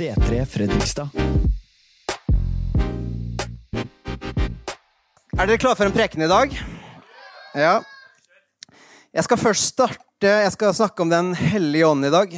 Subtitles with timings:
[0.00, 1.08] C3 Fredrikstad.
[5.36, 6.54] Er dere klare for en preken i dag?
[7.52, 7.74] Ja.
[9.12, 12.32] Jeg skal først starte Jeg skal snakke om Den hellige ånd i dag.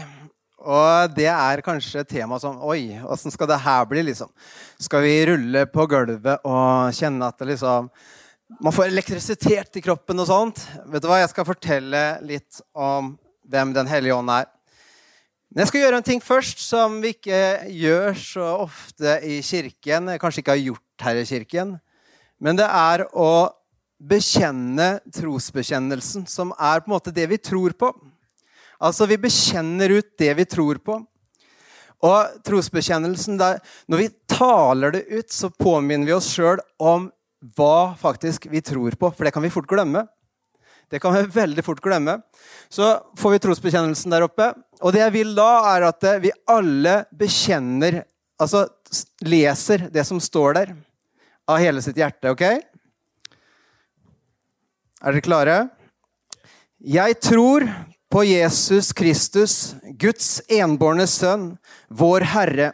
[0.58, 4.32] Og det er kanskje et tema som Oi, åssen skal det her bli, liksom?
[4.82, 7.92] Skal vi rulle på gulvet og kjenne at det liksom
[8.58, 10.64] Man får elektrisitet i kroppen og sånt?
[10.90, 13.14] Vet du hva, jeg skal fortelle litt om
[13.46, 14.50] hvem Den hellige ånd er.
[15.52, 17.38] Men jeg skal gjøre en ting først som vi ikke
[17.76, 20.08] gjør så ofte i kirken.
[20.16, 21.74] Kanskje ikke har gjort her i kirken.
[22.40, 23.52] Men det er å
[24.00, 27.92] bekjenne trosbekjennelsen, som er på en måte det vi tror på.
[28.80, 30.96] Altså, vi bekjenner ut det vi tror på.
[32.02, 37.10] Og trosbekjennelsen der, Når vi taler det ut, så påminner vi oss sjøl om
[37.58, 39.12] hva faktisk vi tror på.
[39.12, 40.06] For det kan vi fort glemme.
[40.92, 42.18] Det kan vi veldig fort glemme.
[42.68, 42.84] Så
[43.16, 44.50] får vi trosbekjennelsen der oppe.
[44.84, 48.02] Og det jeg vil da, er at vi alle bekjenner,
[48.36, 48.66] altså
[49.24, 50.74] leser det som står der,
[51.48, 52.34] av hele sitt hjerte.
[52.34, 52.44] Ok?
[55.00, 55.56] Er dere klare?
[56.76, 57.64] Jeg tror
[58.12, 61.56] på Jesus Kristus, Guds enbårne sønn,
[61.88, 62.72] vår Herre,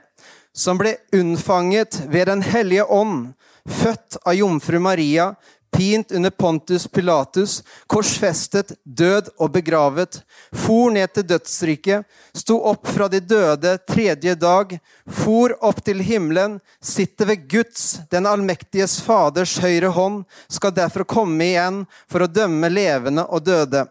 [0.51, 3.37] som ble unnfanget ved Den hellige ånd,
[3.69, 5.37] født av jomfru Maria,
[5.71, 10.21] pint under Pontus Pilatus, korsfestet, død og begravet,
[10.53, 14.75] for ned til dødsriket, sto opp fra de døde tredje dag,
[15.07, 21.51] for opp til himmelen, sitter ved Guds, den allmektiges Faders høyre hånd, skal derfor komme
[21.51, 23.87] igjen for å dømme levende og døde.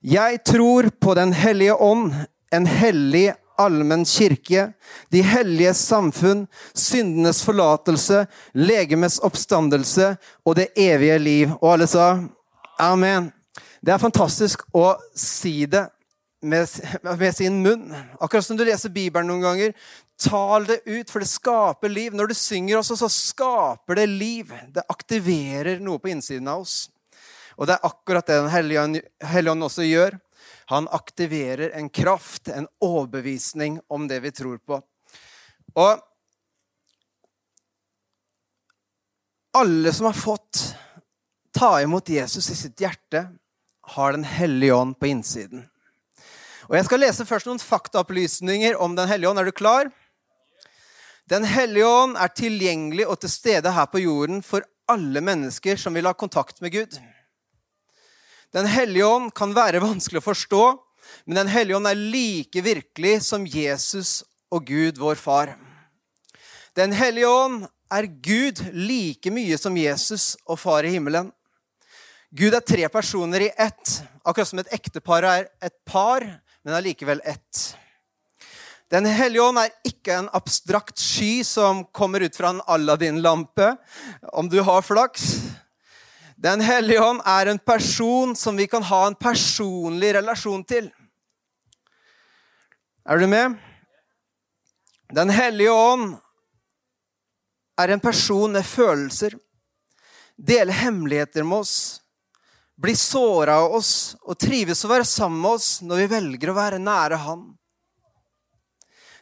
[0.00, 2.14] Jeg tror på Den hellige ånd,
[2.50, 4.70] en hellig allmenn kirke,
[5.12, 8.24] de helliges samfunn, syndenes forlatelse,
[8.56, 11.54] legemes oppstandelse og det evige liv.
[11.60, 12.12] Og alle sa
[12.80, 13.30] amen.
[13.80, 15.86] Det er fantastisk å si det
[16.42, 16.68] med,
[17.04, 17.88] med sin munn.
[18.20, 19.74] Akkurat som du leser Bibelen noen ganger.
[20.20, 22.16] Tal det ut, for det skaper liv.
[22.16, 24.52] Når du synger også, så skaper det liv.
[24.68, 26.90] Det aktiverer noe på innsiden av oss.
[27.56, 30.16] Og det er akkurat det Den hellige ånd også gjør.
[30.70, 34.76] Han aktiverer en kraft, en overbevisning om det vi tror på.
[35.74, 35.98] Og
[39.58, 40.60] alle som har fått
[41.50, 43.26] ta imot Jesus i sitt hjerte,
[43.82, 45.66] har Den hellige ånd på innsiden.
[46.68, 49.42] Og Jeg skal lese først noen faktaopplysninger om Den hellige ånd.
[49.42, 49.90] Er du klar?
[51.26, 55.98] Den hellige ånd er tilgjengelig og til stede her på jorden for alle mennesker som
[55.98, 56.94] vil ha kontakt med Gud.
[58.54, 60.64] Den hellige ånd kan være vanskelig å forstå,
[61.26, 65.54] men Den hellige ånd er like virkelig som Jesus og Gud, vår far.
[66.74, 71.32] Den hellige ånd er Gud like mye som Jesus og Far i himmelen.
[72.30, 76.22] Gud er tre personer i ett, akkurat som et ektepar er et par,
[76.62, 77.62] men allikevel ett.
[78.90, 83.74] Den hellige ånd er ikke en abstrakt sky som kommer ut fra en Aladdin-lampe,
[84.34, 85.36] om du har flaks.
[86.40, 90.86] Den hellige ånd er en person som vi kan ha en personlig relasjon til.
[93.04, 93.58] Er du med?
[95.12, 96.14] Den hellige ånd
[97.76, 99.36] er en person med følelser.
[100.36, 102.00] Deler hemmeligheter med oss.
[102.80, 106.56] Blir såra av oss og trives å være sammen med oss når vi velger å
[106.56, 107.46] være nære Han.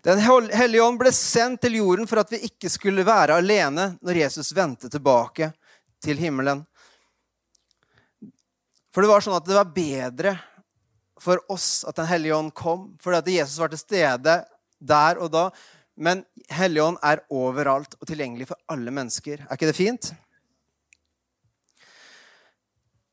[0.07, 4.23] Den hellige ånd ble sendt til jorden for at vi ikke skulle være alene når
[4.23, 5.51] Jesus vendte tilbake
[5.99, 6.63] til himmelen.
[8.99, 10.31] For det var sånn at det var bedre
[11.23, 14.33] for oss at Den hellige ånd kom, fordi at Jesus var til stede
[14.83, 15.43] der og da.
[15.95, 19.45] Men Helligånd er overalt og tilgjengelig for alle mennesker.
[19.47, 20.11] Er ikke det fint?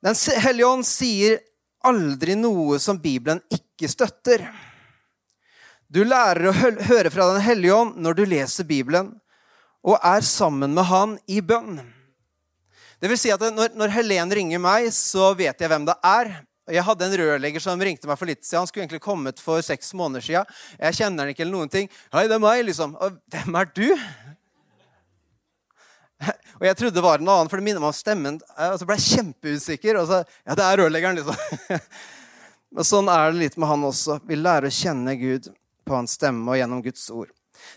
[0.01, 1.37] Den hellige ånd sier
[1.85, 4.41] aldri noe som Bibelen ikke støtter.
[5.85, 6.57] Du lærer å
[6.89, 9.19] høre fra Den hellige ånd når du leser Bibelen
[9.85, 11.83] og er sammen med Han i bønn.
[13.05, 16.31] Det vil si at når, når Helen ringer meg, så vet jeg hvem det er.
[16.73, 18.63] Jeg hadde en rørlegger som ringte meg for litt siden.
[18.63, 20.55] Han skulle egentlig kommet for seks måneder siden.
[20.79, 21.85] Jeg kjenner han ikke eller noen ting.
[22.15, 22.95] Hei, det er meg, liksom.
[22.97, 23.83] Og hvem er du?
[26.57, 28.39] Og jeg trodde det var en annen, for det minner meg om stemmen.
[28.71, 29.99] Og så ble jeg kjempeusikker.
[30.01, 31.77] Og så, ja, det er rørleggeren, liksom.
[32.73, 34.17] Men sånn er det litt med han også.
[34.25, 35.51] Vi lærer å kjenne Gud
[35.85, 37.29] på hans stemme og gjennom Guds ord.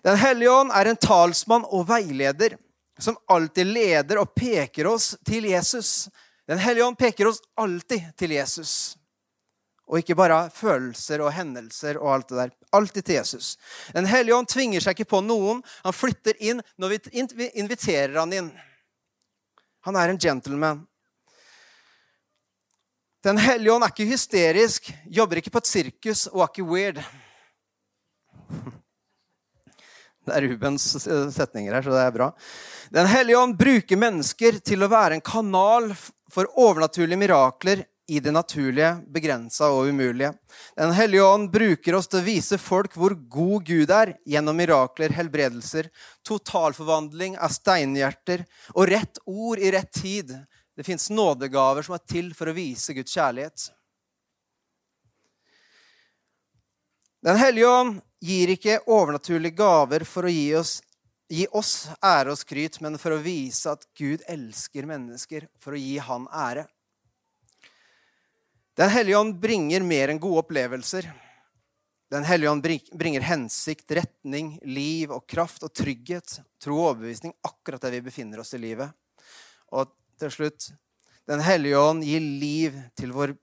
[0.08, 2.56] Den hellige ånd er en talsmann og veileder
[2.98, 6.08] som alltid leder og peker oss til Jesus.
[6.48, 8.96] Den hellige ånd peker oss alltid til Jesus.
[9.88, 12.50] Og ikke bare følelser og hendelser og alt det der.
[12.76, 13.54] Alltid til Jesus.
[13.94, 15.62] Den hellige ånd tvinger seg ikke på noen.
[15.86, 16.98] Han flytter inn når
[17.38, 18.50] vi inviterer han inn.
[19.88, 20.84] Han er en gentleman.
[23.24, 27.00] Den hellige ånd er ikke hysterisk, jobber ikke på et sirkus og er ikke weird.
[30.28, 30.86] Det er Rubens
[31.34, 32.32] setninger her, så det er bra.
[32.94, 35.90] Den hellige ånd bruker mennesker til å være en kanal
[36.32, 40.30] for overnaturlige mirakler i det naturlige, begrensa og umulige.
[40.76, 45.12] Den hellige ånd bruker oss til å vise folk hvor god Gud er, gjennom mirakler,
[45.12, 45.90] helbredelser,
[46.24, 50.32] totalforvandling av steinhjerter og rett ord i rett tid.
[50.72, 53.68] Det fins nådegaver som er til for å vise Guds kjærlighet.
[57.24, 60.76] Den hellige ånd gir ikke overnaturlige gaver for å gi oss,
[61.28, 65.80] gi oss ære og skryt, men for å vise at Gud elsker mennesker, for å
[65.80, 66.68] gi Han ære.
[68.78, 71.08] Den hellige ånd bringer mer enn gode opplevelser.
[72.08, 77.82] Den hellige ånd bringer hensikt, retning, liv og kraft og trygghet, tro og overbevisning akkurat
[77.82, 78.94] der vi befinner oss i livet.
[79.74, 80.70] Og til slutt
[81.28, 83.34] Den hellige ånd gir liv til vår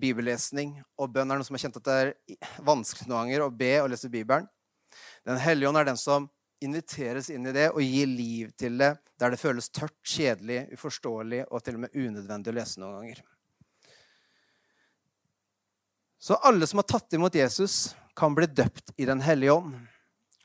[0.00, 1.30] bibellesning og bønn.
[1.30, 4.10] Er noen som har kjent at det er vanskelig noen ganger å be og lese
[4.12, 4.48] Bibelen?
[5.26, 6.28] Den hellige ånd er den som
[6.64, 11.44] inviteres inn i det og gir liv til det der det føles tørt, kjedelig, uforståelig
[11.50, 13.22] og til og med unødvendig å lese noen ganger.
[16.24, 19.74] Så alle som har tatt imot Jesus, kan bli døpt i Den hellige ånd.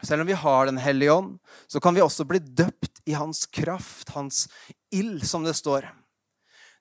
[0.01, 1.37] Selv om vi har Den hellige ånd,
[1.67, 4.47] så kan vi også bli døpt i hans kraft, hans
[4.91, 5.87] ild, som det står.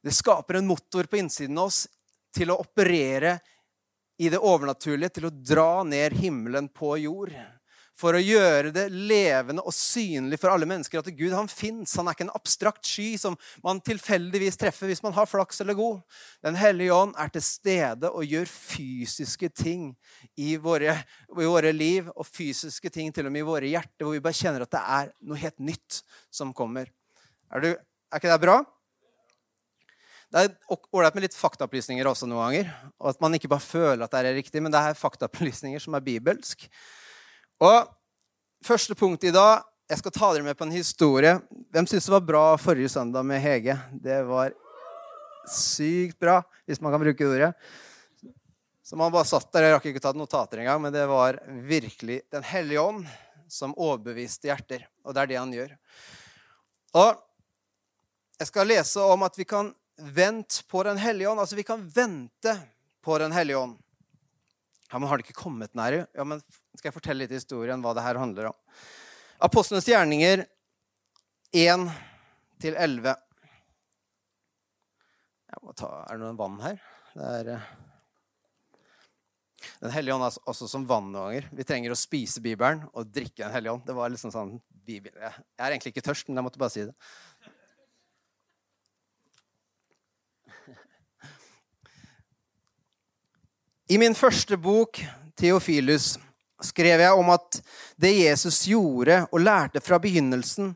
[0.02, 1.86] Det skaper en motor på innsiden av oss
[2.34, 3.38] til å operere
[4.18, 7.36] i det overnaturlige, til å dra ned himmelen på jord
[7.98, 11.96] for å gjøre det levende og synlig for alle mennesker at Gud han fins.
[11.98, 13.34] Han er ikke en abstrakt sky som
[13.64, 16.04] man tilfeldigvis treffer hvis man har flaks eller god.
[16.46, 19.90] Den hellige ånd er til stede og gjør fysiske ting
[20.38, 20.94] i våre,
[21.34, 24.40] i våre, liv, og fysiske ting til og med i våre hjerter, hvor vi bare
[24.44, 26.92] kjenner at det er noe helt nytt som kommer.
[27.50, 28.60] Er, du, er ikke det bra?
[30.28, 32.72] Det er ålreit med litt faktaopplysninger også noen ganger.
[33.00, 35.96] Og at man ikke bare føler at det er riktig, men det er faktaopplysninger som
[35.96, 36.66] er bibelsk.
[37.64, 37.88] Og
[38.64, 41.30] første punkt i dag Jeg skal ta dere med på en historie.
[41.72, 43.72] Hvem syns det var bra forrige søndag med Hege?
[43.96, 44.50] Det var
[45.48, 47.54] sykt bra, hvis man kan bruke ordet.
[48.84, 49.64] Så man bare satt der.
[49.64, 53.08] Jeg rakk ikke tatt notater engang, men det var virkelig Den hellige ånd
[53.48, 54.84] som overbeviste hjerter.
[55.08, 55.72] Og det er det han gjør.
[57.00, 57.16] Og
[58.38, 61.40] jeg skal lese om at vi kan vente på Den hellige ånd.
[61.40, 62.54] Altså, vi kan vente
[63.04, 63.78] på Den hellige ånd.
[64.90, 66.06] Ja, men Har det ikke kommet nær?
[66.14, 66.40] Ja, men
[66.76, 68.58] Skal jeg fortelle litt historien hva det her handler om?
[69.42, 70.46] Apostlenes gjerninger
[71.54, 71.88] 1
[72.62, 73.14] til 11.
[75.48, 76.80] Jeg må ta, Er det noen vann her?
[77.14, 77.68] Det er eh,
[79.82, 81.48] Den hellige ånd er også som vann noen ganger.
[81.54, 83.86] Vi trenger å spise Bibelen og drikke Den hellige ånd.
[83.86, 84.56] Det var liksom sånn.
[84.88, 86.94] Jeg er egentlig ikke tørst, men jeg måtte bare si det.
[93.90, 94.98] I min første bok,
[95.40, 96.18] Theofilus,
[96.60, 97.56] skrev jeg om at
[97.96, 100.74] det Jesus gjorde og lærte fra begynnelsen,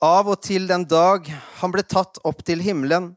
[0.00, 1.28] av og til den dag
[1.60, 3.10] han ble tatt opp til himmelen,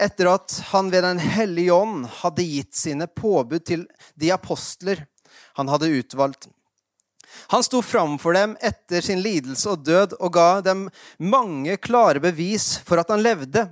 [0.00, 3.84] etter at han ved Den hellige ånd hadde gitt sine påbud til
[4.16, 5.04] de apostler
[5.60, 6.48] han hadde utvalgt.
[7.52, 10.88] Han sto framfor dem etter sin lidelse og død og ga dem
[11.20, 13.68] mange klare bevis for at han levde.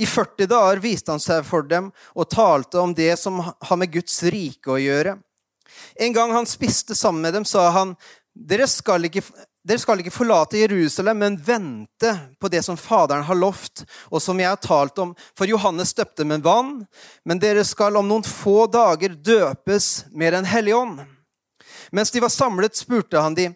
[0.00, 3.92] I 40 dager viste han seg for dem og talte om det som har med
[3.92, 5.18] Guds rike å gjøre.
[6.00, 7.92] En gang han spiste sammen med dem, sa han,
[8.32, 9.22] dere skal ikke,
[9.66, 14.40] dere skal ikke forlate Jerusalem, men vente på det som Faderen har lovt, og som
[14.40, 15.12] jeg har talt om.
[15.36, 16.86] For Johannes døpte med vann,
[17.28, 21.04] men dere skal om noen få dager døpes med Den hellige ånd.
[21.92, 23.50] Mens de var samlet, spurte han de,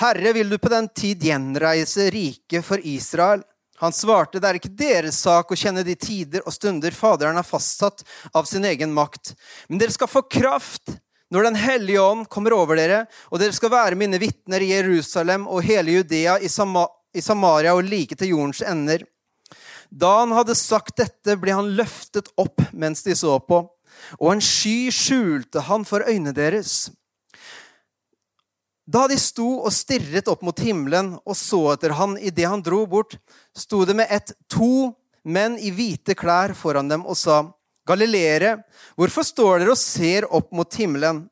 [0.00, 3.42] Herre, vil du på den tid gjenreise riket for Israel?
[3.80, 7.46] Han svarte, det er ikke deres sak å kjenne de tider og stunder Faderen har
[7.46, 8.04] fastsatt
[8.36, 9.32] av sin egen makt.
[9.68, 10.98] Men dere skal få kraft
[11.30, 15.44] når Den hellige ånd kommer over dere, og dere skal være mine vitner i Jerusalem
[15.46, 19.04] og hele Judea, i, Sama i Samaria og like til jordens ender.
[19.90, 23.62] Da han hadde sagt dette, ble han løftet opp mens de så på,
[24.18, 26.90] og en sky skjulte han for øynene deres.
[28.86, 32.84] Da de sto og stirret opp mot himmelen og så etter han idet han dro
[32.90, 33.16] bort,
[33.56, 34.92] sto det med ett to
[35.24, 37.42] menn i hvite klær foran dem og sa,
[37.88, 38.60] Galileere,
[38.94, 41.24] hvorfor står dere og ser opp mot himmelen?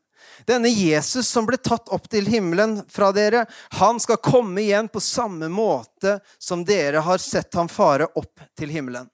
[0.46, 3.44] Denne Jesus som ble tatt opp til himmelen fra dere,
[3.78, 8.72] han skal komme igjen på samme måte som dere har sett ham fare opp til
[8.72, 9.10] himmelen.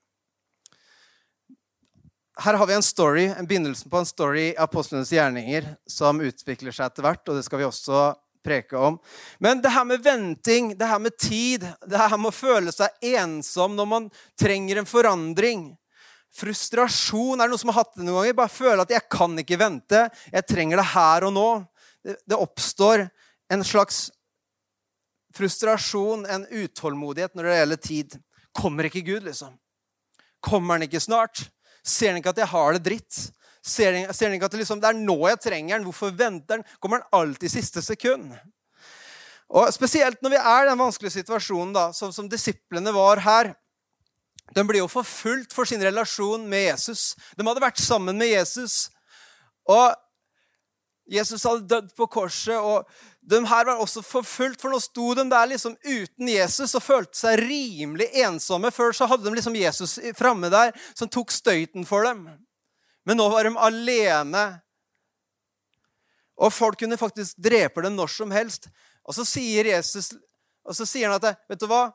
[2.39, 6.75] Her har vi en story, en begynnelsen på en story i apostlenes gjerninger som utvikler
[6.75, 8.09] seg etter hvert, og det skal vi også
[8.45, 8.99] preke om.
[9.41, 13.09] Men det her med venting, det her med tid, det her med å føle seg
[13.15, 14.07] ensom når man
[14.39, 15.73] trenger en forandring
[16.35, 18.35] Frustrasjon Er det noen som har hatt det noen ganger?
[18.35, 21.67] Bare føle at 'jeg kan ikke vente', 'jeg trenger det her og nå'.
[22.03, 23.09] Det, det oppstår
[23.49, 24.11] en slags
[25.35, 28.23] frustrasjon, en utålmodighet når det gjelder tid.
[28.53, 29.57] Kommer ikke Gud, liksom?
[30.41, 31.49] Kommer han ikke snart?
[31.83, 33.31] Ser han ikke at jeg har det dritt?
[33.65, 35.85] Ser han, ikke at det, liksom, det er nå jeg trenger han?
[35.87, 36.67] Hvorfor venter han?
[36.77, 38.35] Kommer han alltid i siste sekund?
[39.49, 43.53] Og Spesielt når vi er i den vanskelige situasjonen, da, som, som disiplene var her.
[44.53, 47.15] De ble jo forfulgt for sin relasjon med Jesus.
[47.33, 48.91] De hadde vært sammen med Jesus.
[49.65, 49.95] Og
[51.09, 52.85] Jesus hadde dødd på korset, og
[53.21, 57.17] de her var også forfulgt, for nå sto de der liksom uten Jesus og følte
[57.17, 58.71] seg rimelig ensomme.
[58.73, 62.25] Før så hadde de liksom Jesus framme der som tok støyten for dem.
[63.05, 64.45] Men nå var de alene.
[66.35, 68.67] Og folk kunne faktisk drepe dem når som helst.
[69.05, 70.11] Og så sier Jesus
[70.65, 71.87] og så sier han at vet du hva?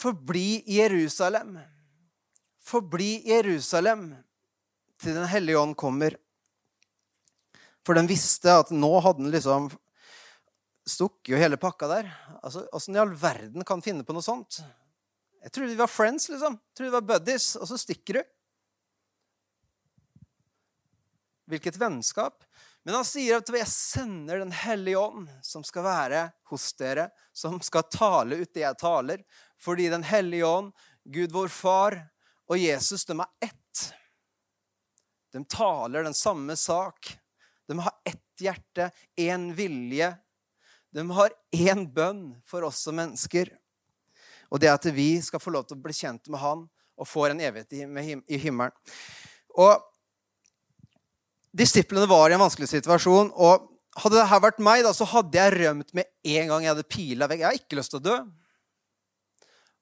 [0.00, 1.56] Forbli i Jerusalem.
[2.60, 4.10] Forbli i Jerusalem
[5.00, 6.16] til Den hellige ånd kommer.
[7.86, 9.70] For den visste at nå hadde den liksom
[10.88, 12.10] stukket jo hele pakka der.
[12.42, 14.60] Altså, Åssen i all verden kan finne på noe sånt?
[15.40, 16.58] Jeg trodde vi var friends, liksom.
[16.60, 18.22] Jeg trodde vi var buddies, og så stikker du.
[21.50, 22.44] Hvilket vennskap.
[22.86, 27.58] Men han sier at jeg sender Den hellige ånd, som skal være hos dere, som
[27.60, 29.24] skal tale ut det jeg taler.
[29.60, 30.72] Fordi Den hellige ånd,
[31.04, 31.98] Gud vår far
[32.50, 33.82] og Jesus, de er ett.
[35.32, 37.12] De taler den samme sak.
[37.68, 40.14] De har ett hjerte, én vilje.
[40.90, 43.52] De har én bønn for oss som mennesker.
[44.50, 46.66] Og det at vi skal få lov til å bli kjent med Han
[47.00, 48.74] og få en evighet i himmelen.
[49.54, 49.78] Og
[51.56, 53.32] Disiplene var i en vanskelig situasjon.
[53.34, 53.66] og
[54.00, 57.26] Hadde dette vært meg, da, så hadde jeg rømt med en gang jeg hadde pila
[57.26, 57.40] vekk.
[57.42, 58.18] Jeg har ikke lyst til å dø.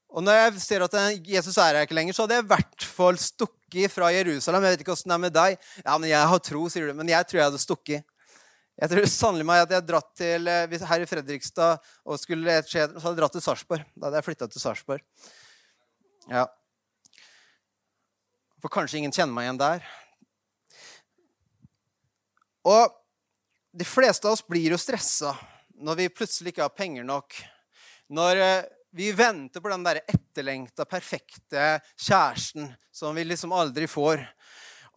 [0.08, 0.94] Og når jeg ser at
[1.28, 4.64] Jesus er her ikke lenger, så hadde jeg i hvert fall stukket fra Jerusalem.
[4.64, 5.58] Jeg vet ikke åssen det er med deg.
[5.82, 6.94] Ja, men jeg har tro, sier du.
[6.96, 8.06] Men jeg tror jeg hadde stukket.
[8.78, 12.60] Jeg tror sannelig meg at jeg hadde dratt til eh, her i Fredrikstad og skulle
[12.62, 13.86] skje, så hadde jeg dratt til Sarpsborg.
[13.98, 15.02] Da hadde jeg flytta til Sarpsborg.
[16.30, 16.44] Ja.
[18.62, 19.88] For kanskje ingen kjenner meg igjen der.
[22.68, 22.94] Og
[23.78, 25.34] de fleste av oss blir jo stressa
[25.78, 27.36] når vi plutselig ikke har penger nok.
[28.12, 34.24] Når eh, vi venter på den der etterlengta, perfekte kjæresten som vi liksom aldri får.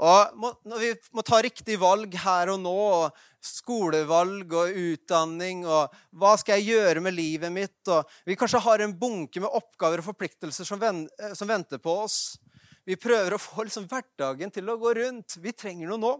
[0.01, 5.93] Og når vi må ta riktig valg her og nå, og skolevalg og utdanning og
[6.17, 7.79] Hva skal jeg gjøre med livet mitt?
[7.91, 11.99] Og vi kanskje har en bunke med oppgaver og forpliktelser som, eh, som venter på
[12.07, 12.37] oss.
[12.85, 15.37] Vi prøver å få liksom hverdagen til å gå rundt.
[15.37, 16.15] Vi trenger noe nå.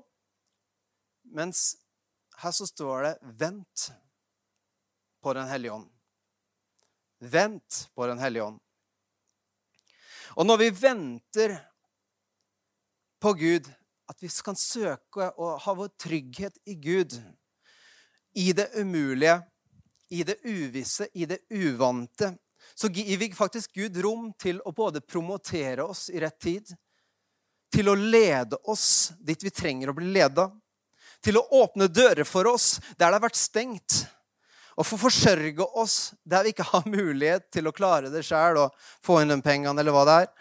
[1.32, 1.76] Mens
[2.42, 3.92] her så står det 'vent
[5.22, 5.90] på Den hellige ånd'.
[7.20, 8.60] Vent på Den hellige ånd.
[10.36, 11.58] Og når vi venter
[13.20, 13.68] på Gud,
[14.10, 17.16] at vi kan søke å ha vår trygghet i Gud,
[18.34, 19.42] i det umulige,
[20.10, 22.38] i det uvisse, i det uvante,
[22.76, 26.74] så gir vi faktisk Gud rom til å både promotere oss i rett tid,
[27.72, 30.50] til å lede oss dit vi trenger å bli leda,
[31.24, 34.02] til å åpne dører for oss der det har vært stengt
[34.80, 38.78] og få forsørge oss der vi ikke har mulighet til å klare det sjøl og
[39.04, 40.32] få inn de pengene, eller hva det er.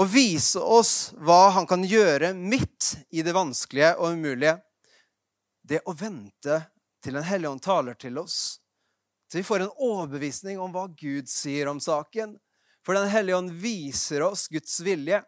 [0.00, 4.58] Og vise oss hva han kan gjøre midt i det vanskelige og umulige.
[5.62, 6.62] Det å vente
[7.00, 8.60] til Den hellige ånd taler til oss.
[9.30, 12.34] Så vi får en overbevisning om hva Gud sier om saken.
[12.84, 15.22] For Den hellige ånd viser oss Guds vilje.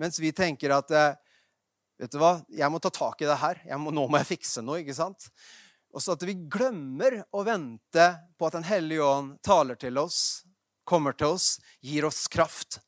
[0.00, 1.14] Mens vi tenker at eh,
[2.00, 2.38] Vet du hva?
[2.48, 3.58] Jeg må ta tak i det her.
[3.76, 4.80] Må, nå må jeg fikse noe.
[4.80, 5.26] ikke sant?
[5.92, 8.06] Og så at vi glemmer å vente
[8.38, 10.46] på at Den hellige ånd taler til oss,
[10.88, 12.80] kommer til oss, gir oss kraft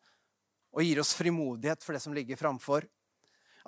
[0.72, 2.86] og gir oss frimodighet for det som ligger framfor.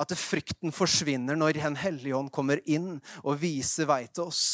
[0.00, 4.44] At frykten forsvinner når Den hellige ånd kommer inn og viser vei til oss.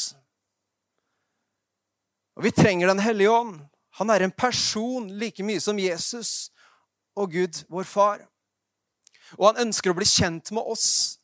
[2.35, 3.61] Og Vi trenger Den hellige ånd.
[3.99, 6.51] Han er en person like mye som Jesus
[7.15, 8.27] og Gud, vår far
[9.37, 11.17] og han ønsker å bli kjent med oss.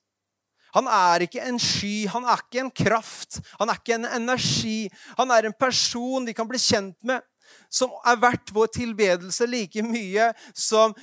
[0.76, 4.90] Han er ikke en sky, han er ikke en kraft, han er ikke en energi.
[5.18, 7.24] Han er en person de kan bli kjent med,
[7.72, 10.96] som er verdt vår tilbedelse like mye som,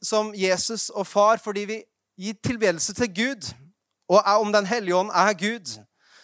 [0.00, 1.80] som Jesus og far, fordi vi
[2.18, 3.50] gir tilbedelse til Gud.
[4.08, 5.76] Og om Den hellige ånd er Gud,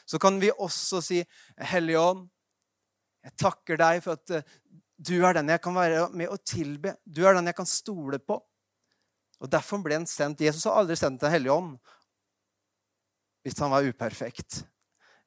[0.07, 1.25] så kan vi også si,
[1.59, 2.25] Hellige ånd,
[3.25, 4.49] jeg takker deg for at eh,
[5.01, 6.95] du er den jeg kan være med å tilbe.
[7.05, 8.37] Du er den jeg kan stole på.
[9.45, 10.41] Og Derfor ble han sendt.
[10.41, 11.77] Jesus har aldri sendt Den hellige ånd
[13.45, 14.63] hvis han var uperfekt.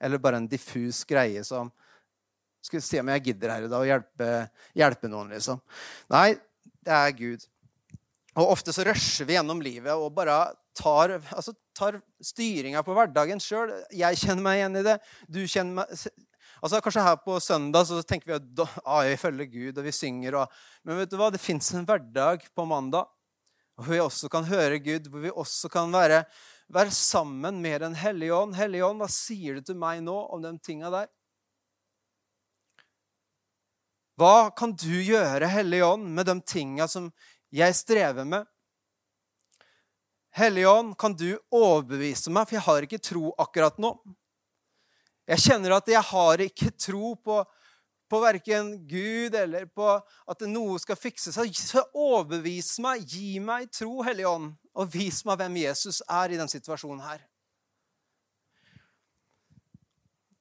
[0.01, 1.69] Eller bare en diffus greie som
[2.65, 4.29] Skal se om jeg gidder her i dag å hjelpe,
[4.75, 5.61] hjelpe noen, liksom.
[6.11, 6.33] Nei,
[6.83, 7.45] det er Gud.
[8.37, 10.35] Og ofte så rusher vi gjennom livet og bare
[10.75, 13.71] tar, altså, tar styringa på hverdagen sjøl.
[13.93, 14.97] Jeg kjenner meg igjen i det.
[15.29, 16.09] Du kjenner meg
[16.57, 18.45] Altså Kanskje her på søndag så tenker vi at
[19.05, 20.39] vi følger Gud, og vi synger.
[20.41, 21.29] Og, men vet du hva?
[21.29, 23.05] det fins en hverdag på mandag
[23.77, 26.23] hvor vi også kan høre Gud, hvor vi også kan være,
[26.73, 28.55] være sammen med Den hellige ånd.
[28.57, 31.07] Hellige ånd, hva sier du til meg nå om de tinga der?
[34.17, 37.11] Hva kan du gjøre, Hellige Ånd, med de tinga som
[37.53, 38.47] jeg strever med?
[40.33, 43.91] Hellige Ånd, kan du overbevise meg, for jeg har ikke tro akkurat nå.
[45.29, 47.37] Jeg kjenner at jeg har ikke tro på,
[48.09, 51.51] på verken Gud eller på at noe skal fikse seg.
[51.55, 56.39] Så overbevis meg, gi meg tro, Hellige Ånd, og vis meg hvem Jesus er i
[56.39, 57.25] denne situasjonen her.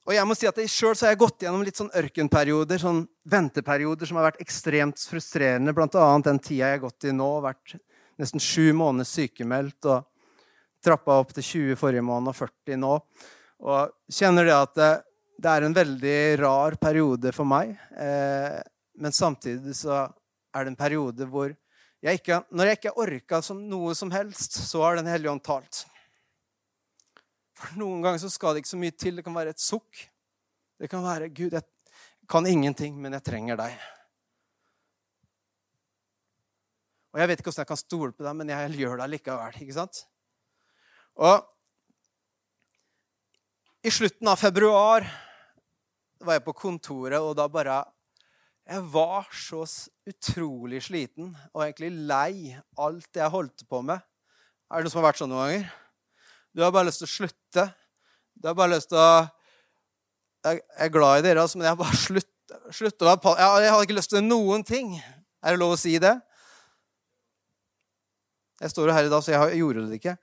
[0.06, 4.06] Og jeg må si at Sjøl har jeg gått gjennom litt sånn ørkenperioder, sånn venteperioder
[4.06, 5.74] som har vært ekstremt frustrerende.
[5.74, 7.30] Annet den tida jeg har gått i nå.
[7.42, 7.74] Vært
[8.22, 10.06] nesten sju måneder sykemeldt og
[10.86, 12.92] trappa opp til 20 forrige måned og 40 nå.
[13.66, 14.80] Og kjenner det at
[15.36, 17.74] det, er en veldig rar periode for meg.
[17.92, 18.58] Eh,
[18.96, 20.06] men samtidig så
[20.56, 21.52] er det en periode hvor
[22.04, 25.42] jeg ikke, når jeg ikke orka som noe som helst, så har Den hellige ånd
[25.44, 25.84] talt.
[27.56, 29.16] For noen ganger så skal det ikke så mye til.
[29.16, 30.04] Det kan være et sukk.
[30.76, 31.62] Det kan være 'Gud, jeg
[32.28, 33.78] kan ingenting, men jeg trenger deg'.
[37.12, 39.60] Og Jeg vet ikke hvordan jeg kan stole på deg, men jeg gjør det likevel.
[39.60, 40.04] ikke sant?
[41.16, 41.46] Og
[43.82, 45.06] i slutten av februar
[46.24, 47.84] var jeg på kontoret, og da bare
[48.66, 49.60] Jeg var så
[50.10, 54.00] utrolig sliten og egentlig lei alt jeg holdt på med.
[54.66, 55.68] Er det noe som har vært sånn noen ganger?
[56.50, 57.66] Du har bare lyst til å slutte.
[58.34, 59.28] Du har bare lyst til å
[60.46, 63.70] Jeg er glad i dere, altså, men jeg har bare slutt, slutt å være Jeg
[63.70, 64.96] har ikke lyst til noen ting.
[65.42, 66.16] Er det lov å si det?
[68.60, 70.16] Jeg står jo her i dag, så jeg gjorde det ikke.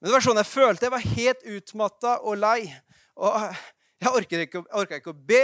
[0.00, 0.86] Men det var sånn jeg følte.
[0.86, 2.60] Jeg var helt utmatta og lei.
[3.16, 3.36] Og
[4.02, 4.62] jeg orka ikke,
[4.98, 5.42] ikke, å be.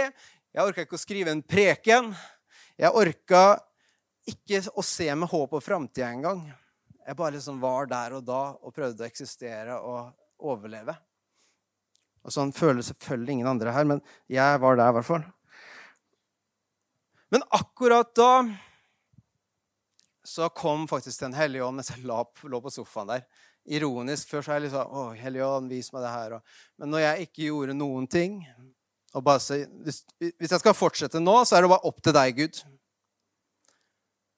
[0.53, 2.11] Jeg orka ikke å skrive en preken.
[2.79, 3.43] Jeg orka
[4.29, 6.43] ikke å se med håp på framtida engang.
[7.03, 10.13] Jeg bare liksom var der og da og prøvde å eksistere og
[10.53, 10.95] overleve.
[12.23, 13.99] Og Sånn føler selvfølgelig ingen andre her, men
[14.31, 15.25] jeg var der i hvert fall.
[17.33, 18.31] Men akkurat da
[20.23, 23.25] så kom faktisk Den hellige ånd mens jeg lå på sofaen der.
[23.65, 24.29] Ironisk.
[24.31, 26.37] Før så er jeg liksom Å, Hellige ånd, vis meg det her.
[26.81, 28.41] Men når jeg ikke gjorde noen ting
[29.13, 29.39] og bare,
[29.85, 32.61] Hvis jeg skal fortsette nå, så er det bare opp til deg, Gud.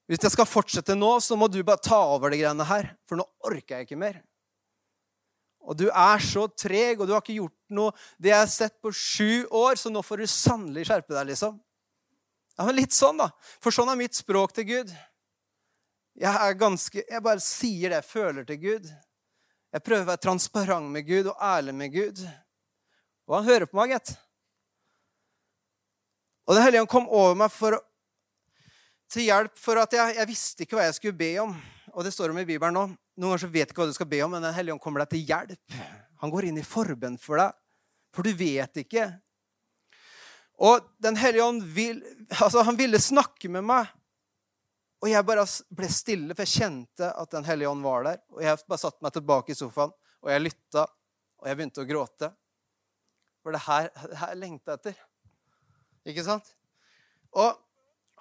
[0.05, 2.91] Hvis jeg skal fortsette nå, så må du bare ta over de greiene her.
[3.09, 4.19] For nå orker jeg ikke mer.
[5.65, 8.75] Og du er så treg, og du har ikke gjort noe det jeg har sett
[8.83, 11.57] på sju år, så nå får du sannelig skjerpe deg, liksom.
[12.55, 13.31] Ja, men Litt sånn, da.
[13.63, 14.93] For sånn er mitt språk til Gud.
[16.15, 18.93] Jeg er ganske, jeg bare sier det jeg føler til Gud.
[19.75, 22.21] Jeg prøver å være transparent med Gud og ærlig med Gud.
[23.27, 24.13] Og han hører på meg, gitt.
[26.47, 27.75] Og Den hellige ånd kom over meg for
[29.11, 31.51] til hjelp for at jeg, jeg, visste ikke hva jeg skulle be om.
[31.91, 32.85] Og det står om i Bibelen nå.
[33.19, 34.83] Noen ganger så vet du ikke hva du skal be om, men Den hellige ånd
[34.85, 35.77] kommer deg til hjelp.
[36.23, 37.59] Han går inn i forbønn for deg,
[38.15, 39.09] for du vet ikke.
[40.63, 41.99] Og Den hellige ånd vil,
[42.31, 43.91] altså, han ville snakke med meg.
[45.05, 45.43] Og jeg bare
[45.77, 48.21] ble stille, for jeg kjente at Den hellige ånd var der.
[48.33, 49.91] Og jeg bare satte meg tilbake i sofaen,
[50.25, 50.87] og jeg lytta,
[51.37, 52.31] og jeg begynte å gråte.
[53.45, 54.97] For det her, det her lengta etter.
[56.09, 56.49] Ikke sant?
[57.37, 57.53] Og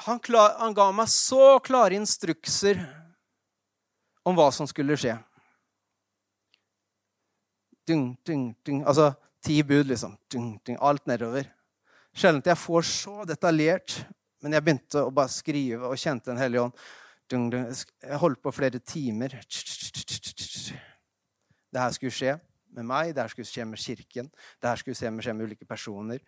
[0.04, 2.82] han, klar, han ga meg så klare instrukser
[4.28, 5.14] om hva som skulle skje.
[7.88, 8.84] Dung, dung, dung.
[8.84, 10.18] Altså ti bud, liksom.
[10.28, 10.76] Dung, dung.
[10.84, 11.48] Alt nedover.
[12.12, 14.02] Sjelden jeg får så detaljert,
[14.44, 16.74] men jeg begynte å bare skrive og kjente Den hellige ånd.
[17.32, 19.32] Jeg holdt på flere timer.
[21.72, 22.34] Det her skulle skje
[22.76, 24.28] med meg, det her skulle skje med kirken,
[24.60, 26.20] det her skulle skje med ulike personer.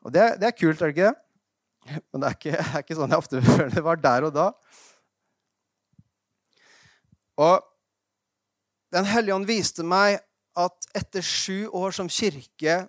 [0.00, 2.00] Og det, det, er kult, er det ikke det?
[2.08, 4.50] Men det er ikke, er ikke sånn jeg ofte føler det var der og da.
[7.36, 7.72] Og
[8.96, 10.22] Den hellige ånd viste meg
[10.56, 12.86] at etter sju år som kirke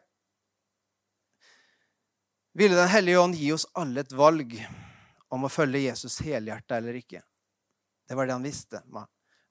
[2.57, 4.55] ville Den hellige ånd gi oss alle et valg
[5.29, 7.21] om å følge Jesus helhjerta eller ikke.
[8.07, 8.81] Det var det han visste.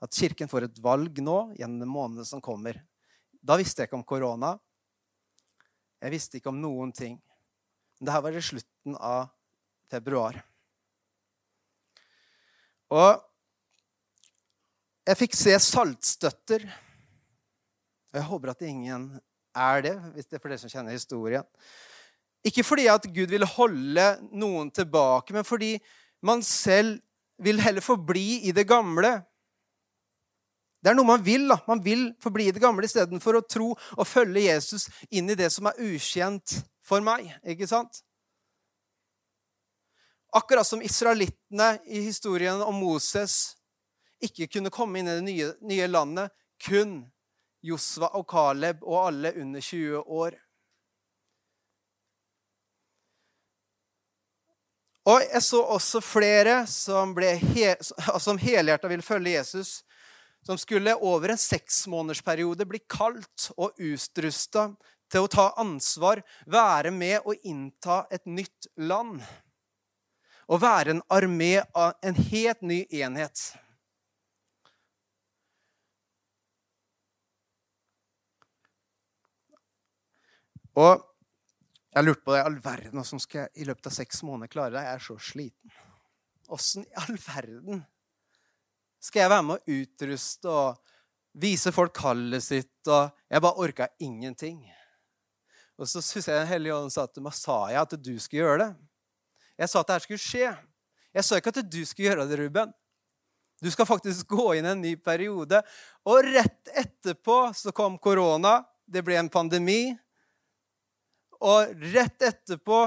[0.03, 2.81] At Kirken får et valg nå gjennom den måneden som kommer.
[3.38, 4.57] Da visste jeg ikke om korona.
[6.03, 7.14] Jeg visste ikke om noen ting.
[8.01, 9.31] Men dette var i slutten av
[9.87, 10.42] februar.
[12.90, 13.23] Og
[15.07, 16.66] jeg fikk se saltstøtter.
[18.11, 19.12] Og jeg håper at ingen
[19.57, 21.47] er det, hvis det er for dere som kjenner historien.
[22.47, 25.75] Ikke fordi at Gud vil holde noen tilbake, men fordi
[26.23, 27.01] man selv
[27.43, 29.19] vil heller forbli i det gamle.
[30.81, 31.49] Det er noe man vil.
[31.51, 31.59] da.
[31.67, 35.67] Man vil forbli det gamle istedenfor å tro og følge Jesus inn i det som
[35.67, 37.27] er ukjent for meg.
[37.43, 38.03] Ikke sant?
[40.37, 43.57] Akkurat som israelittene i historien om Moses
[44.23, 46.33] ikke kunne komme inn i det nye, nye landet,
[46.63, 47.01] kun
[47.67, 50.37] Josva og Caleb og alle under 20 år.
[55.07, 57.12] Og jeg så også flere som,
[57.55, 57.75] he,
[58.19, 59.85] som helhjerta ville følge Jesus,
[60.47, 64.73] som skulle over en seksmånedersperiode bli kalt og utrusta
[65.11, 69.21] til å ta ansvar, være med og innta et nytt land.
[70.51, 73.47] Og være en armé av en helt ny enhet.
[80.77, 81.03] Og
[81.97, 84.75] jeg lurte på det, all verden, hvordan skal jeg i løpet av seks måneder klare
[84.75, 84.83] det?
[84.85, 85.77] Jeg er så sliten.
[86.53, 87.81] Åssen i all verden
[89.03, 90.95] skal jeg være med å utruste og
[91.41, 92.75] vise folk kallet sitt?
[92.91, 94.61] Og jeg bare orka ingenting.
[95.77, 98.59] Og så syns jeg Den hellige ånd sa til meg jeg at du skulle gjøre
[98.65, 98.71] det.
[99.57, 100.55] Jeg sa at det her skulle skje.
[101.17, 102.73] Jeg sa ikke at du skulle gjøre det, Ruben.
[103.63, 105.63] Du skal faktisk gå inn en ny periode.
[106.05, 108.59] Og rett etterpå så kom korona.
[108.85, 109.97] Det ble en pandemi.
[111.44, 112.81] Og rett etterpå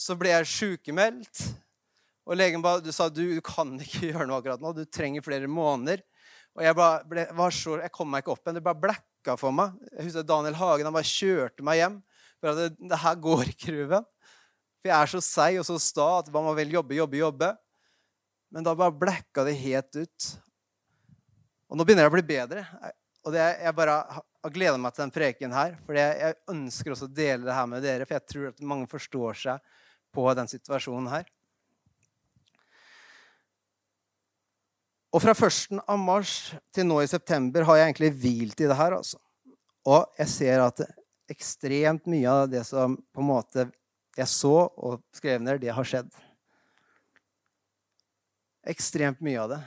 [0.00, 1.42] så ble jeg sykemeldt.
[2.28, 4.74] Og legen ba, du sa du, du kan ikke gjøre noe akkurat nå.
[4.76, 6.02] Du trenger flere måneder.
[6.58, 8.58] Og jeg, bare ble, var så, jeg kom meg ikke opp igjen.
[8.58, 9.76] Det bare blacka for meg.
[9.94, 11.98] Jeg husker Daniel Hagen han bare kjørte meg hjem.
[12.40, 14.06] For at det, det her går ikke, Ruben.
[14.80, 17.50] For jeg er så seig og så sta at man må vel jobbe, jobbe, jobbe.
[18.50, 20.30] Men da bare blacka det helt ut.
[21.70, 22.64] Og nå begynner jeg å bli bedre.
[23.26, 23.98] Og det, jeg bare
[24.44, 25.76] har gleda meg til den preken her.
[25.86, 28.88] For jeg, ønsker også å dele det her med dere, for jeg tror at mange
[28.90, 29.76] forstår seg
[30.14, 31.28] på den situasjonen her.
[35.10, 35.80] Og fra 1.
[35.90, 38.94] av mars til nå i september har jeg egentlig hvilt i det her.
[39.00, 39.18] altså.
[39.90, 40.82] Og jeg ser at
[41.30, 43.66] ekstremt mye av det som på en måte
[44.18, 46.10] jeg så og skrev ned, det har skjedd.
[48.70, 49.60] Ekstremt mye av det.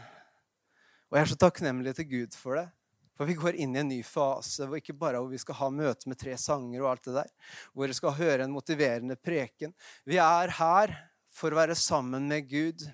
[1.10, 2.68] Og jeg er så takknemlig til Gud for det.
[3.18, 5.70] For vi går inn i en ny fase hvor ikke bare hvor vi skal ha
[5.74, 7.32] møte med tre sanger, og alt det der,
[7.74, 9.76] hvor vi skal høre en motiverende preken.
[10.10, 10.96] Vi er her
[11.34, 12.86] for å være sammen med Gud.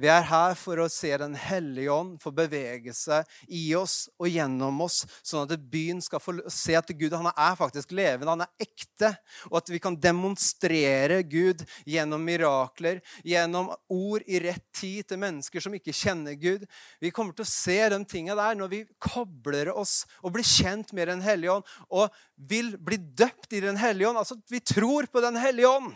[0.00, 4.28] Vi er her for å se Den hellige ånd få bevege seg i oss og
[4.30, 8.44] gjennom oss, sånn at byen skal få se at Gud han er faktisk levende, han
[8.44, 9.12] er ekte,
[9.50, 15.62] og at vi kan demonstrere Gud gjennom mirakler, gjennom ord i rett tid til mennesker
[15.62, 16.64] som ikke kjenner Gud.
[17.02, 20.94] Vi kommer til å se de tingene der når vi kobler oss og blir kjent
[20.96, 24.20] med Den hellige ånd og vil bli døpt i Den hellige ånd.
[24.22, 25.92] Altså, vi tror på Den hellige ånd.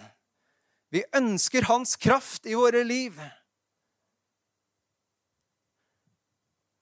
[0.95, 3.19] Vi ønsker hans kraft i våre liv.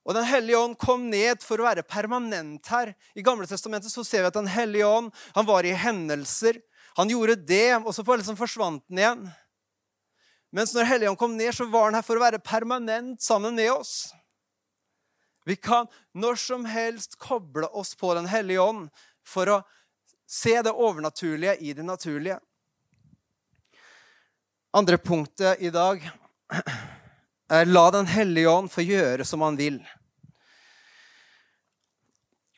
[0.05, 2.93] Og Den hellige ånd kom ned for å være permanent her.
[3.17, 6.61] I Gamle testamentet så ser vi at Den hellige ånd han var i hendelser.
[6.95, 9.25] Han gjorde det, og så liksom forsvant den igjen.
[10.55, 13.57] Mens når Hellige ånd kom ned, så var han her for å være permanent sammen
[13.57, 14.13] med oss.
[15.45, 18.87] Vi kan når som helst koble oss på Den hellige ånd
[19.25, 19.57] for å
[20.25, 22.39] se det overnaturlige i det naturlige.
[24.75, 26.01] Andre punktet i dag
[27.49, 29.79] la Den hellige ånd få gjøre som han vil.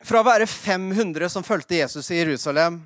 [0.08, 2.80] Fra å være 500 som fulgte Jesus i Jerusalem,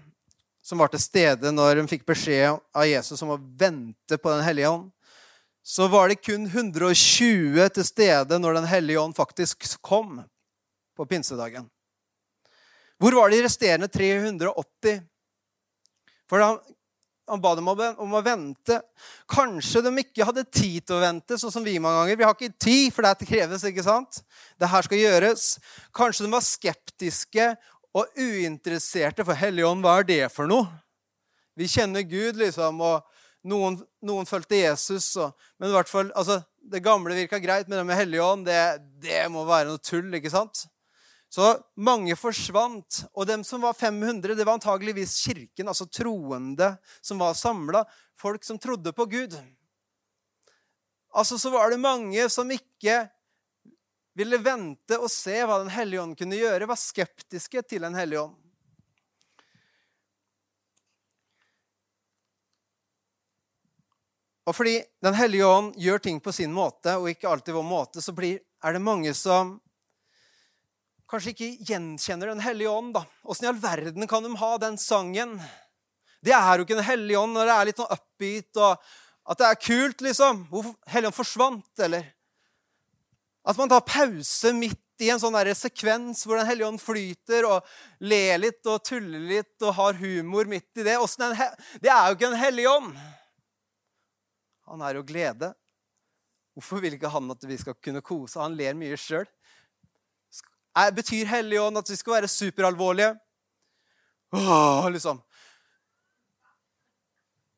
[0.61, 4.45] som var til stede når de fikk beskjed av Jesus om å vente på Den
[4.45, 4.89] hellige ånd,
[5.61, 10.21] så var det kun 120 til stede når Den hellige ånd faktisk kom
[10.97, 11.67] på pinsedagen.
[13.01, 15.01] Hvor var de resterende 380?
[16.29, 16.55] For da
[17.29, 18.79] han ba dem om å vente.
[19.29, 22.19] Kanskje de ikke hadde tid til å vente, sånn som vi mange ganger.
[22.19, 23.65] Vi har ikke tid, for det kreves.
[23.67, 24.21] ikke sant?
[24.59, 25.45] Det her skal gjøres.
[25.95, 27.47] Kanskje de var skeptiske
[27.97, 30.69] og uinteresserte, for Helligånd, hva er det for noe?
[31.59, 33.03] Vi kjenner Gud, liksom, og
[33.47, 35.11] noen, noen fulgte Jesus.
[35.19, 38.61] Og, men i hvert fall, altså, det gamle virka greit, men det med Helligånd, det,
[39.03, 40.07] det må være noe tull.
[40.17, 40.65] ikke sant?
[41.31, 41.45] Så
[41.79, 43.05] mange forsvant.
[43.15, 47.85] Og dem som var 500, det var antageligvis kirken, altså troende, som var samla.
[48.19, 49.37] Folk som trodde på Gud.
[51.15, 53.05] Altså så var det mange som ikke
[54.19, 58.25] ville vente og se hva Den hellige ånd kunne gjøre, var skeptiske til Den hellige
[58.27, 58.37] ånd.
[64.51, 68.03] Og fordi Den hellige ånd gjør ting på sin måte, og ikke alltid vår måte,
[68.03, 69.61] så blir, er det mange som
[71.11, 72.93] kanskje ikke gjenkjenner Den hellige ånd.
[72.95, 73.05] da.
[73.23, 75.37] Åssen i all verden kan de ha den sangen?
[76.23, 78.91] Det er jo ikke Den hellige ånd når det er litt sånn upbeat og
[79.31, 80.45] at det er kult, liksom.
[80.49, 82.07] Hvor Helligånd forsvant, eller?
[83.47, 87.47] At man tar pause midt i en sånn der sekvens hvor Den hellige ånd flyter
[87.49, 87.69] og
[88.05, 90.97] ler litt og tuller litt og har humor midt i det.
[91.81, 92.93] Det er jo ikke en hellig ånd.
[94.69, 95.51] Han er jo glede.
[96.55, 98.39] Hvorfor vil ikke han at vi skal kunne kose?
[98.41, 99.25] Han ler mye sjøl.
[100.95, 103.15] Betyr Hellig ånd at vi skal være superalvorlige?
[104.31, 105.19] Åh, liksom.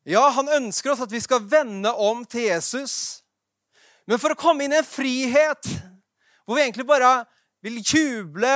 [0.04, 3.24] Ja, han ønsker oss at vi skal vende om til Jesus.
[4.10, 5.70] Men for å komme inn i en frihet
[6.44, 7.22] hvor vi egentlig bare
[7.64, 8.52] vil juble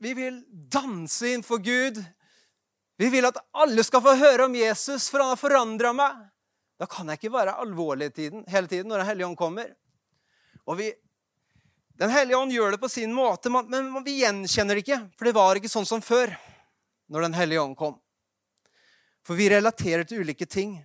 [0.00, 2.00] Vi vil danse innenfor Gud.
[2.98, 6.16] Vi vil at alle skal få høre om Jesus, for han har forandra meg.
[6.80, 9.70] Da kan jeg ikke være alvorlig tiden, hele tiden når Den hellige ånd kommer.
[10.66, 10.88] Og vi,
[12.00, 15.02] Den hellige ånd gjør det på sin måte, men vi gjenkjenner det ikke.
[15.18, 16.32] For det var ikke sånn som før,
[17.12, 17.98] når Den hellige ånd kom.
[19.26, 20.78] For vi relaterer til ulike ting.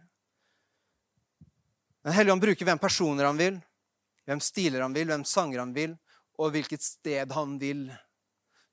[2.03, 3.61] Den hellige ånd bruker hvem personer han vil,
[4.27, 5.95] hvem stiler han vil, hvem sanger han vil,
[6.35, 7.87] og hvilket sted han vil.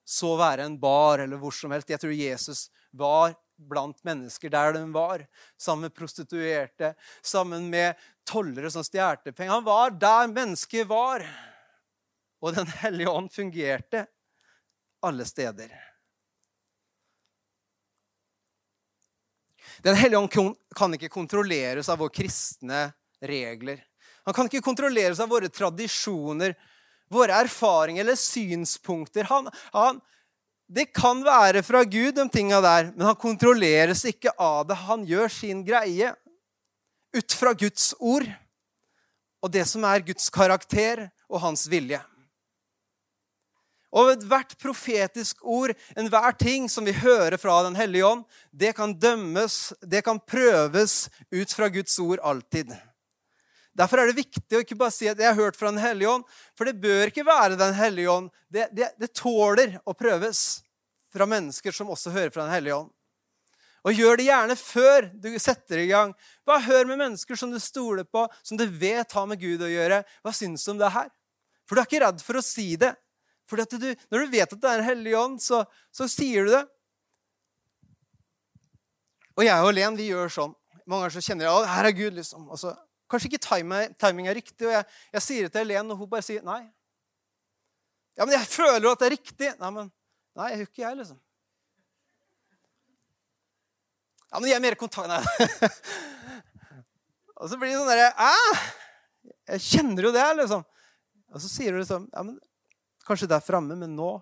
[0.02, 1.94] Så være en bar eller hvor som helst.
[1.94, 5.22] Jeg tror Jesus var blant mennesker der de var.
[5.54, 7.94] Sammen med prostituerte, sammen med
[8.26, 9.54] tollere som stjal penger.
[9.54, 11.22] Han var der mennesket var.
[12.42, 14.06] Og Den hellige ånd fungerte
[15.02, 15.70] alle steder.
[19.82, 22.88] Den hellige ånd kan ikke kontrolleres av våre kristne
[23.22, 23.80] regler.
[24.26, 26.54] Han kan ikke kontrolleres av våre tradisjoner,
[27.10, 29.26] våre erfaringer eller synspunkter.
[29.30, 29.98] Han, han,
[30.66, 34.78] det kan være fra Gud, de tinga der, men han kontrolleres ikke av det.
[34.86, 36.14] Han gjør sin greie
[37.12, 38.26] ut fra Guds ord
[39.42, 41.98] og det som er Guds karakter og hans vilje.
[43.92, 48.94] Og ethvert profetisk ord, enhver ting som vi hører fra Den hellige ånd, det kan
[48.96, 52.72] dømmes, det kan prøves ut fra Guds ord alltid.
[53.76, 56.08] Derfor er det viktig å ikke bare si at 'jeg har hørt fra Den hellige
[56.08, 58.30] ånd', for det bør ikke være Den hellige ånd.
[58.50, 60.62] Det, det, det tåler å prøves
[61.12, 62.90] fra mennesker som også hører fra Den hellige ånd.
[63.82, 66.12] Og gjør det gjerne før du setter i gang.
[66.46, 69.70] Bare hør med mennesker som du stoler på, som du vet har med Gud å
[69.70, 70.04] gjøre.
[70.22, 71.10] Hva syns du om det her?
[71.66, 72.92] For du er ikke redd for å si det.
[73.52, 75.58] For når du vet at det er en hellig ånd, så,
[75.92, 76.62] så, sier du det.
[79.36, 80.54] Og jeg og Len vi gjør sånn.
[80.86, 82.16] Mange ganger så kjenner jeg at her er Gud.
[82.16, 82.48] liksom.
[82.48, 82.72] Og så
[83.12, 83.44] Kanskje ikke
[84.00, 86.62] timing er riktig, og jeg, jeg sier det til Len, og hun bare sier nei.
[88.16, 89.50] Ja, men jeg føler jo at det er riktig.
[89.60, 89.90] Nei, men
[90.38, 91.18] nei, jeg gjør ikke jeg, liksom.
[94.30, 95.12] Ja, men jeg er mer kontakt...
[95.12, 95.20] Nei.
[97.36, 98.32] og så blir det sånn derre
[99.52, 100.64] Jeg kjenner jo det, liksom.
[101.36, 102.40] Og så sier du liksom Ja, men
[103.06, 104.14] kanskje der framme, men nå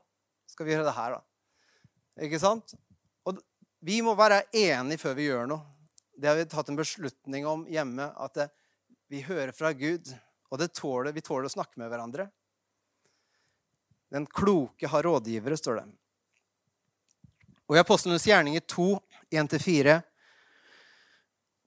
[0.51, 2.25] skal vi gjøre det her, da.
[2.27, 2.75] Ikke sant?
[3.27, 3.39] Og
[3.85, 5.65] vi må være enige før vi gjør noe.
[6.21, 8.11] Det har vi tatt en beslutning om hjemme.
[8.17, 8.51] at det,
[9.09, 10.07] vi hører fra Gud,
[10.51, 12.29] og tåler, vi tåler å snakke med hverandre.
[14.11, 15.87] Den kloke har rådgivere, står det.
[17.71, 18.87] Og i Apostlenes gjerninger 2,
[19.31, 20.01] 1-4,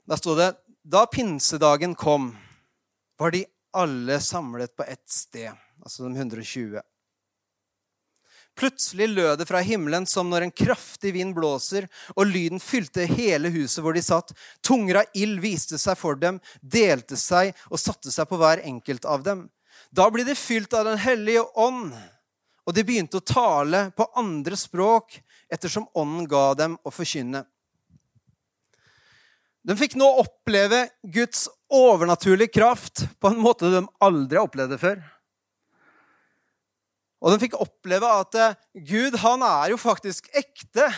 [0.03, 0.49] da sto det
[0.83, 2.33] Da pinsedagen kom,
[3.15, 6.81] var de alle samlet på ett sted, altså de 120.
[8.55, 13.49] Plutselig lød det fra himmelen som når en kraftig vind blåser, og lyden fylte hele
[13.53, 14.33] huset hvor de satt.
[14.61, 19.07] Tunger av ild viste seg for dem, delte seg og satte seg på hver enkelt
[19.09, 19.47] av dem.
[19.89, 21.93] Da ble de fylt av Den hellige ånd,
[22.63, 25.17] og de begynte å tale på andre språk
[25.51, 27.43] ettersom ånden ga dem å forkynne.
[29.63, 34.79] De fikk nå oppleve Guds overnaturlige kraft på en måte de aldri har opplevd det
[34.81, 35.03] før.
[37.23, 40.89] Og de fikk oppleve at eh, Gud, han er jo faktisk ekte.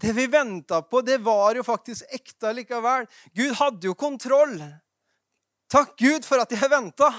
[0.00, 3.04] Det vi venta på, det var jo faktisk ekte likevel.
[3.36, 4.56] Gud hadde jo kontroll.
[5.70, 7.10] Takk Gud for at jeg venta.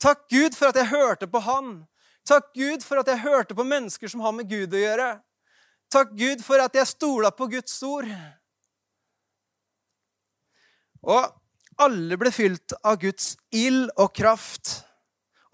[0.00, 1.76] Takk Gud for at jeg hørte på Han.
[2.24, 5.10] Takk Gud for at jeg hørte på mennesker som har med Gud å gjøre.
[5.92, 8.08] Takk Gud for at jeg stola på Guds ord.
[11.04, 14.78] Og alle ble fylt av Guds ild og kraft.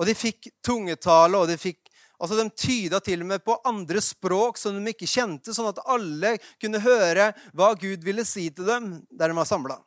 [0.00, 1.86] Og de fikk tungetale, og de fikk
[2.20, 5.78] Altså, De tyda til og med på andre språk som de ikke kjente, sånn at
[5.88, 9.78] alle kunne høre hva Gud ville si til dem der de var samla.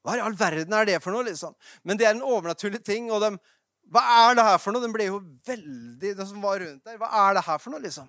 [0.00, 1.26] Hva i all verden er det for noe?
[1.28, 1.52] liksom?
[1.84, 3.10] Men det er en overnaturlig ting.
[3.12, 3.34] og de,
[3.92, 4.86] Hva er det her for noe?
[4.86, 6.96] De ble jo veldig, de som var rundt der.
[6.96, 8.08] Hva er det her for noe, liksom?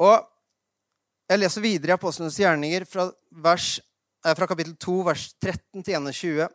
[0.00, 0.16] Og
[1.28, 3.10] jeg leser videre i Apostlenes gjerninger fra,
[3.44, 3.74] vers,
[4.24, 6.48] eh, fra kapittel 2, vers 13 til 21.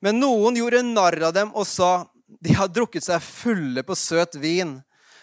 [0.00, 2.06] Men noen gjorde narr av dem og sa
[2.40, 4.78] de har drukket seg fulle på søt vin.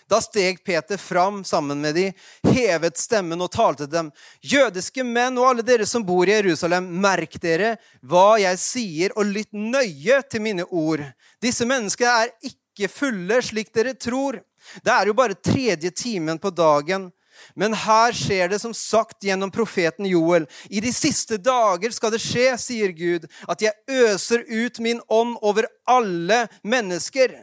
[0.07, 2.05] Da steg Peter fram sammen med de,
[2.47, 4.12] hevet stemmen og talte til dem.
[4.39, 7.75] Jødiske menn og alle dere som bor i Jerusalem, merk dere
[8.07, 11.03] hva jeg sier, og lytt nøye til mine ord.
[11.43, 14.39] Disse menneskene er ikke fulle slik dere tror.
[14.83, 17.10] Det er jo bare tredje timen på dagen.
[17.56, 20.47] Men her skjer det som sagt gjennom profeten Joel.
[20.69, 25.38] I de siste dager skal det skje, sier Gud, at jeg øser ut min ånd
[25.41, 27.36] over alle mennesker.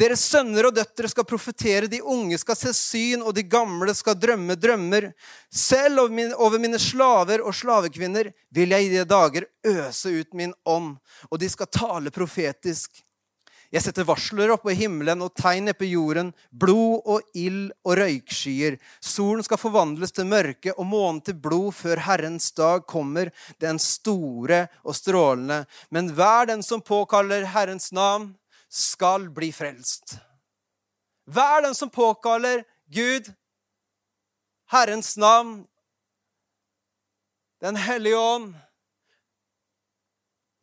[0.00, 4.16] Deres sønner og døtre skal profetere, de unge skal se syn, og de gamle skal
[4.16, 5.10] drømme drømmer.
[5.52, 10.94] Selv over mine slaver og slavekvinner vil jeg i de dager øse ut min ånd,
[11.28, 13.02] og de skal tale profetisk.
[13.70, 18.00] Jeg setter varsler oppe i himmelen og tegn nede på jorden, blod og ild og
[18.00, 18.80] røykskyer.
[18.98, 23.30] Solen skal forvandles til mørke og månen til blod før Herrens dag kommer,
[23.62, 25.62] den store og strålende.
[25.94, 28.32] Men hver den som påkaller Herrens navn,
[28.70, 30.16] skal bli frelst.
[31.30, 33.30] Hver den som påkaller Gud,
[34.70, 35.66] Herrens navn,
[37.60, 38.54] Den hellige ånd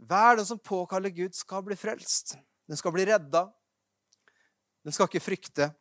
[0.01, 2.33] Hver den som påkaller Gud, skal bli frelst.
[2.67, 3.47] Den skal bli redda.
[4.83, 5.71] Den skal ikke frykte.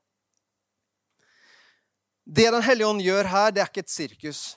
[2.27, 4.57] Det Den hellige ånd gjør her, det er ikke et sirkus.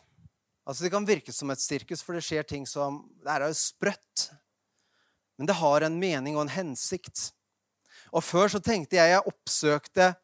[0.66, 3.58] Altså Det kan virke som et sirkus, for det skjer ting som Det er jo
[3.58, 4.30] sprøtt.
[5.38, 7.32] Men det har en mening og en hensikt.
[8.12, 10.16] Og før så tenkte jeg jeg oppsøkte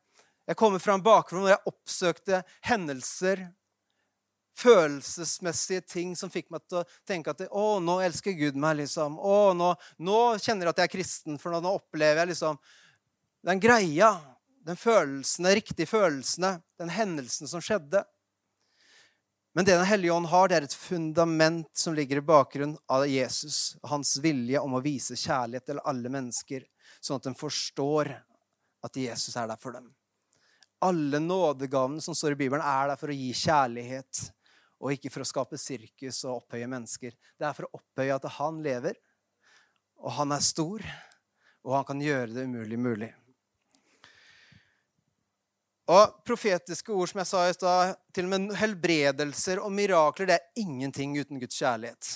[0.46, 3.48] Jeg kommer fra en bakgrunn hvor jeg oppsøkte hendelser,
[4.56, 8.80] følelsesmessige ting som fikk meg til å tenke at å, nå elsker Gud meg.
[8.84, 9.20] liksom.
[9.20, 12.60] Å, nå, nå kjenner jeg at jeg er kristen, for nå, nå opplever jeg liksom
[13.46, 14.15] den greia,
[14.65, 18.04] den følelsen, de riktige følelsene, den hendelsen som skjedde.
[19.56, 23.06] Men det Den hellige ånd har, det er et fundament som ligger i bakgrunnen av
[23.08, 26.65] Jesus og hans vilje om å vise kjærlighet til alle mennesker
[27.00, 28.12] sånn at de forstår
[28.86, 29.88] at Jesus er der for dem.
[30.84, 34.26] Alle nådegavene som står i Bibelen, er der for å gi kjærlighet,
[34.81, 37.15] og ikke for å skape sirkus og opphøye mennesker.
[37.38, 38.97] Det er for å opphøye at han lever,
[40.03, 40.83] og han er stor,
[41.65, 43.11] og han kan gjøre det umulig mulig.
[45.85, 50.39] Og Profetiske ord som jeg sa i stad, til og med helbredelser og mirakler, det
[50.39, 52.15] er ingenting uten Guds kjærlighet.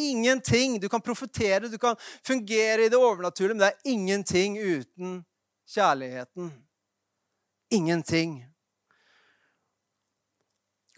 [0.00, 0.78] Ingenting.
[0.80, 5.18] Du kan profetere, du kan fungere i det overnaturlige, men det er ingenting uten
[5.68, 6.48] kjærligheten.
[7.70, 8.38] Ingenting.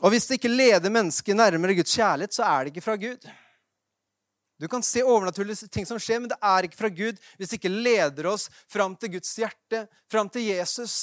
[0.03, 3.27] Og hvis det ikke leder mennesket nærmere Guds kjærlighet, så er det ikke fra Gud.
[4.59, 7.59] Du kan se overnaturlige ting som skjer, men det er ikke fra Gud hvis det
[7.61, 10.97] ikke leder oss fram til Guds hjerte, fram til Jesus.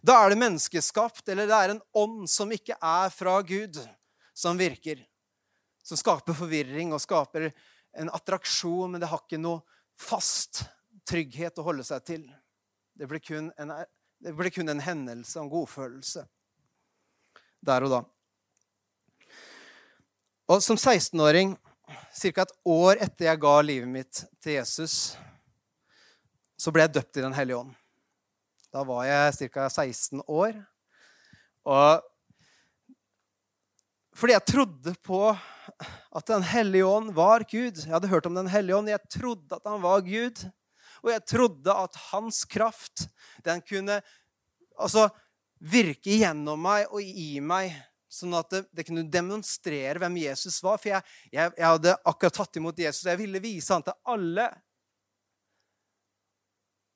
[0.00, 3.76] Da er det menneskeskapt, eller det er en ånd som ikke er fra Gud,
[4.32, 5.04] som virker
[5.84, 7.50] som skaper forvirring og skaper
[7.98, 9.64] en attraksjon, men det har ikke noe
[9.98, 10.62] fast
[11.08, 12.26] trygghet å holde seg til.
[12.96, 13.72] Det blir kun en,
[14.36, 16.24] blir kun en hendelse en godfølelse
[17.64, 18.00] der og da.
[20.50, 21.54] Og som 16-åring,
[22.20, 22.42] ca.
[22.42, 25.14] et år etter jeg ga livet mitt til Jesus,
[26.58, 27.74] så ble jeg døpt i Den hellige ånd.
[28.70, 29.68] Da var jeg ca.
[29.68, 30.58] 16 år.
[31.70, 32.06] Og
[34.16, 37.84] fordi jeg trodde på at Den hellige ånd var Gud.
[37.86, 38.90] Jeg hadde hørt om Den hellige ånd.
[38.90, 40.42] Jeg trodde at han var Gud.
[41.00, 43.06] Og jeg trodde at hans kraft
[43.44, 44.00] den kunne
[44.76, 45.08] altså,
[45.60, 47.74] virke gjennom meg og i meg,
[48.10, 50.80] sånn at det, det kunne demonstrere hvem Jesus var.
[50.80, 53.96] For jeg, jeg, jeg hadde akkurat tatt imot Jesus, og jeg ville vise han til
[54.10, 54.48] alle.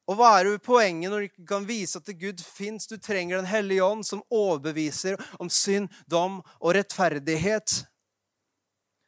[0.05, 2.89] Og hva er poenget når du ikke kan vise at Gud fins?
[2.91, 7.85] Du trenger Den hellige ånd, som overbeviser om synd, dom og rettferdighet.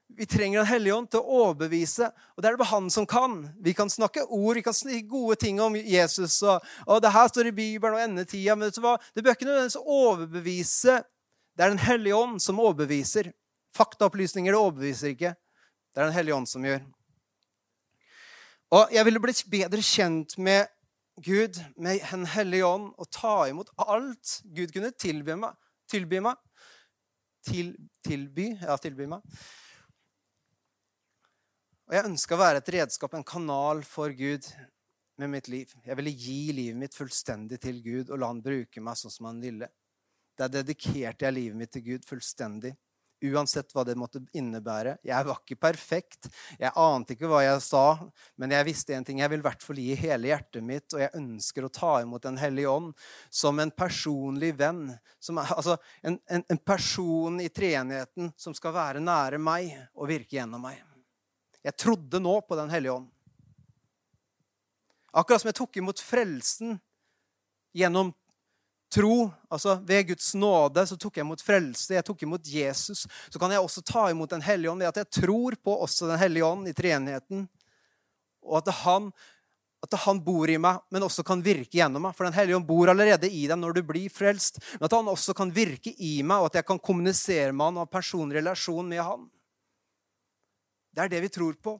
[0.08, 3.06] Vi trenger Den hellige ånd til å overbevise, og det er det bare han som
[3.10, 3.40] kan.
[3.60, 7.26] Vi kan snakke ord, vi kan snakke gode ting om Jesus, og, og det her
[7.28, 8.94] står i Bibelen og endetida, men vet du hva?
[9.14, 11.00] det bør ikke nødvendigvis overbevise.
[11.56, 13.32] Det er Den hellige ånd som overbeviser.
[13.76, 15.34] Faktaopplysninger det overbeviser ikke.
[15.92, 16.80] Det er Den hellige ånd som gjør.
[18.76, 20.66] Og jeg ville blitt bedre kjent med
[21.24, 25.56] Gud med Den hellige ånd og ta imot alt Gud kunne tilby meg.
[25.90, 26.36] Tilby meg.
[27.46, 29.22] Til, tilby, ja, tilby meg.
[31.86, 34.46] Og jeg ønska å være et redskap, en kanal for Gud
[35.22, 35.70] med mitt liv.
[35.86, 39.28] Jeg ville gi livet mitt fullstendig til Gud og la han bruke meg sånn som
[39.30, 39.68] han ville.
[40.36, 42.72] Der dedikerte jeg livet mitt til Gud fullstendig.
[43.24, 44.96] Uansett hva det måtte innebære.
[45.06, 46.26] Jeg var ikke perfekt.
[46.58, 47.84] Jeg ante ikke hva jeg sa,
[48.36, 49.22] men jeg visste en ting.
[49.22, 52.26] Jeg vil i hvert fall gi hele hjertet mitt, og jeg ønsker å ta imot
[52.26, 52.90] Den hellige ånd
[53.30, 54.90] som en personlig venn.
[55.22, 60.40] Som, altså en, en, en person i treenigheten som skal være nære meg og virke
[60.40, 60.82] gjennom meg.
[61.66, 63.08] Jeg trodde nå på Den hellige ånd.
[65.16, 66.76] Akkurat som jeg tok imot frelsen
[67.76, 68.12] gjennom
[68.92, 73.06] tro, altså ved Guds nåde, så tok jeg imot frelse, jeg tok imot Jesus.
[73.32, 76.10] Så kan jeg også ta imot Den hellige ånd ved at jeg tror på også
[76.12, 77.48] Den hellige ånd i treenigheten.
[78.46, 79.10] Og at han,
[79.82, 82.14] at han bor i meg, men også kan virke gjennom meg.
[82.14, 84.62] For Den hellige ånd bor allerede i deg når du blir frelst.
[84.76, 87.80] Men at han også kan virke i meg, og at jeg kan kommunisere med han
[87.80, 89.26] og ha personlig relasjon med han.
[90.96, 91.74] Det er det vi tror på.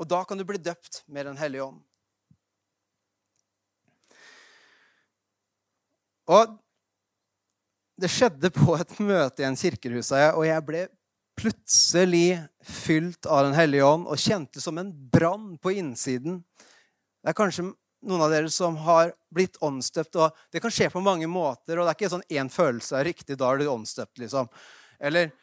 [0.00, 1.82] Og da kan du bli døpt med Den hellige ånd.
[6.32, 6.54] Og
[8.00, 10.86] det skjedde på et møte i en kirkehus, og jeg ble
[11.36, 16.40] plutselig fylt av Den hellige ånd og kjente som en brann på innsiden.
[17.20, 20.16] Det er kanskje noen av dere som har blitt åndsdøpt.
[20.16, 23.10] og Det kan skje på mange måter, og det er ikke sånn én følelse er
[23.12, 24.24] riktig, da er du åndsdøpt.
[24.24, 24.48] liksom.
[24.98, 25.34] Eller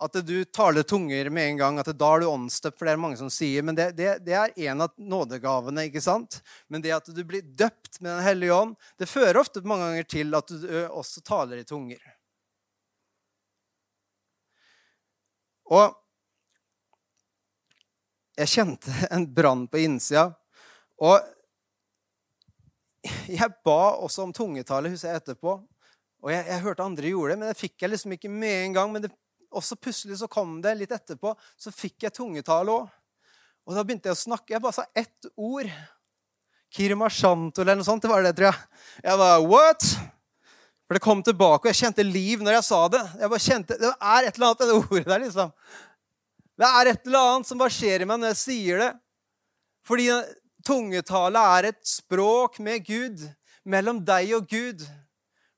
[0.00, 3.00] at du taler tunger med en gang, at da er du åndsdøpt, for det er
[3.02, 3.64] mange som sier.
[3.66, 5.84] Men det, det, det, er en av nådegavene.
[5.90, 6.38] ikke sant?
[6.72, 10.08] Men det at du blir døpt med Den hellige ånd, det fører ofte mange ganger
[10.08, 12.00] til at du også taler i tunger.
[15.70, 15.92] Og
[18.40, 20.30] jeg kjente en brann på innsida.
[21.00, 21.20] Og
[23.28, 25.58] jeg ba også om tungetale, husker jeg etterpå.
[26.20, 28.74] Og jeg, jeg, hørte andre gjorde det, men det fikk jeg liksom ikke med en
[28.76, 28.90] gang.
[28.92, 29.12] Men det
[29.50, 32.88] og så plutselig så kom det litt etterpå, så fikk jeg tungetale òg.
[33.68, 34.54] Og da begynte jeg å snakke.
[34.54, 35.68] Jeg bare sa ett ord.
[36.74, 38.02] Kirmashanto eller noe sånt.
[38.02, 38.64] Det var det, tror jeg.
[39.04, 39.86] Jeg bare What?
[40.90, 43.02] For det kom tilbake, og jeg kjente liv når jeg sa det.
[43.20, 45.52] Jeg bare kjente, Det er et eller annet med det ordet der, liksom.
[46.58, 48.88] Det er et eller annet som bare skjer i meg når jeg sier det.
[49.86, 50.08] Fordi
[50.66, 53.22] tungetale er et språk med Gud,
[53.62, 54.82] mellom deg og Gud.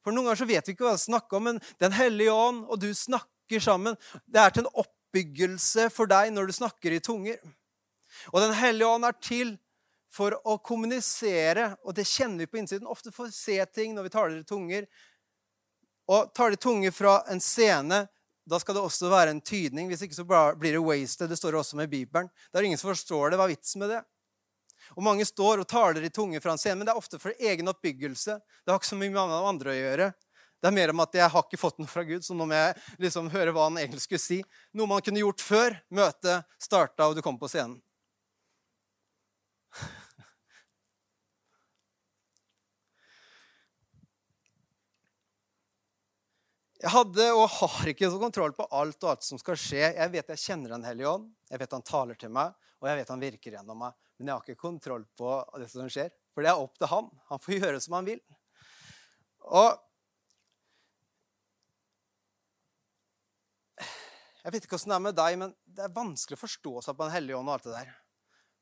[0.04, 2.66] For Noen ganger så vet vi ikke hva vi snakker om, men Den hellige ånd
[2.66, 3.96] og du snakker snakker sammen.
[4.26, 7.38] Det er til en oppbyggelse for deg når du snakker i tunger.
[8.32, 9.58] Og Den hellige ånd er til
[10.12, 12.86] for å kommunisere, og det kjenner vi på innsiden.
[12.86, 14.86] Ofte får vi se ting når vi taler i tunger.
[16.08, 18.06] Og taler i tunger fra en scene,
[18.44, 19.88] da skal det også være en tydning.
[19.88, 21.30] Hvis ikke så blir det wasted.
[21.30, 22.28] Det står også med Bibelen.
[22.50, 23.38] Det er ingen som forstår det.
[23.38, 24.02] Hva er vitsen med det?
[24.96, 27.32] Og Mange står og taler i tunger fra en scene, men det er ofte for
[27.38, 28.36] egen oppbyggelse.
[28.36, 30.10] Det har ikke så mye med andre å gjøre.
[30.62, 32.54] Det er mer om at jeg har ikke fått noe fra Gud, så nå må
[32.54, 34.36] jeg liksom høre hva han egentlig skulle si.
[34.78, 37.80] Noe man kunne gjort før møtet starta og du kom på scenen.
[46.82, 49.84] Jeg hadde og har ikke så kontroll på alt og alt som skal skje.
[49.98, 53.02] Jeg vet jeg kjenner Den hellige ånd, jeg vet han taler til meg, og jeg
[53.02, 53.94] vet han virker gjennom meg.
[54.18, 57.10] Men jeg har ikke kontroll på det som skjer, for det er opp til han.
[57.34, 58.22] Han får gjøre som han vil.
[59.50, 59.74] Og
[64.42, 66.96] Jeg vet ikke hvordan det er med deg, men det er vanskelig å forstå seg
[66.98, 67.94] på Den hellige ånd og alt det der.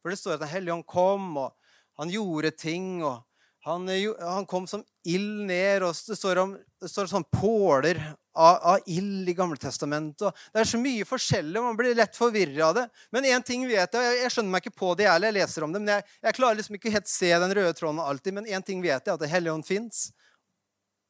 [0.00, 3.22] For det står at Den hellige ånd kom, og han gjorde ting, og
[3.64, 3.88] han,
[4.20, 8.00] han kom som ild ned, og det står, om, det står sånn påler
[8.32, 10.36] av, av ild i Gamletestamentet.
[10.52, 12.86] Det er så mye forskjellig, man blir lett forvirra av det.
[13.12, 15.74] Men én ting vet jeg, jeg skjønner meg ikke på det, jeg, jeg leser om
[15.74, 18.36] det, men jeg, jeg klarer liksom ikke helt se den røde tråden alltid.
[18.36, 20.06] Men én ting vet jeg, at Den hellige ånd fins,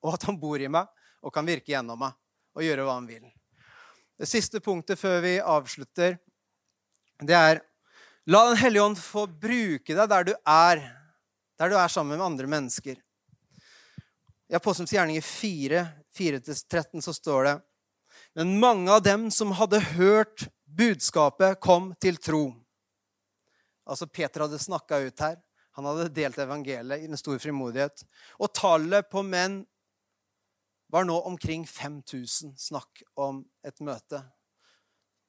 [0.02, 0.90] og at han bor i meg
[1.20, 2.18] og kan virke gjennom meg
[2.56, 3.28] og gjøre hva han vil.
[4.20, 6.18] Det siste punktet før vi avslutter,
[7.24, 7.62] det er
[8.28, 10.82] La Den hellige ånd få bruke deg der du er,
[11.56, 12.98] der du er sammen med andre mennesker.
[14.50, 17.54] I Apostelens gjerninger 4, 4-13 så står det
[18.36, 22.44] Men mange av dem som hadde hørt budskapet, kom til tro.
[23.88, 25.40] Altså Peter hadde snakka ut her.
[25.80, 28.04] Han hadde delt evangeliet i en stor frimodighet.
[28.36, 29.62] Og tallet på menn
[30.90, 34.22] var nå omkring 5000 snakk om et møte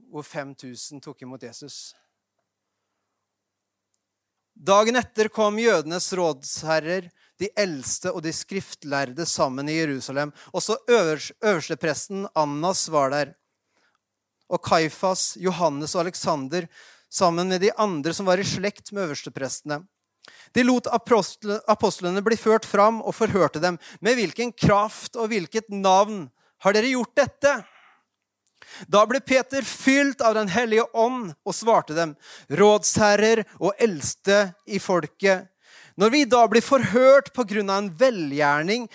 [0.10, 1.94] hvor 5000 tok imot Jesus.
[4.58, 7.08] Dagen etter kom jødenes rådsherrer,
[7.40, 10.34] de eldste og de skriftlærde sammen i Jerusalem.
[10.54, 13.32] Også øverstepresten Annas var der.
[14.52, 16.68] Og Kaifas, Johannes og Aleksander
[17.10, 19.82] sammen med de andre som var i slekt med øversteprestene.
[20.54, 23.80] De lot apostlene bli ført fram og forhørte dem.
[24.04, 26.26] Med hvilken kraft og hvilket navn
[26.62, 27.54] har dere gjort dette?
[28.92, 32.14] Da ble Peter fylt av Den hellige ånd og svarte dem,
[32.48, 35.50] rådsherrer og eldste i folket.
[36.00, 38.88] Når vi da blir forhørt på grunn av en velgjerning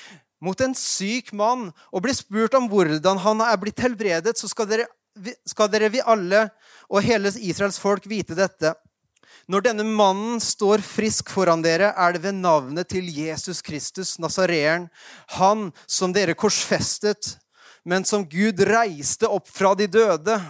[0.43, 4.69] mot en syk mann og blir spurt om hvordan han er blitt helbredet, så skal
[4.71, 4.89] dere,
[5.49, 6.47] skal dere vi alle
[6.89, 8.75] og hele Israels folk vite dette.
[9.47, 14.89] Når denne mannen står frisk foran dere, er det ved navnet til Jesus Kristus, Nasareeren,
[15.39, 17.37] han som dere korsfestet,
[17.87, 20.41] men som Gud reiste opp fra de døde.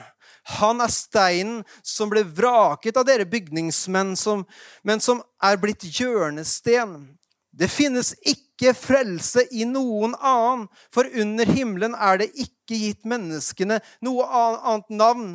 [0.57, 4.47] Han er steinen som ble vraket av dere bygningsmenn, som,
[4.80, 7.03] men som er blitt hjørnesten.
[7.53, 13.82] Det finnes ikke frelse i noen annen, for under himmelen er det ikke gitt menneskene
[14.01, 15.32] noe annet navn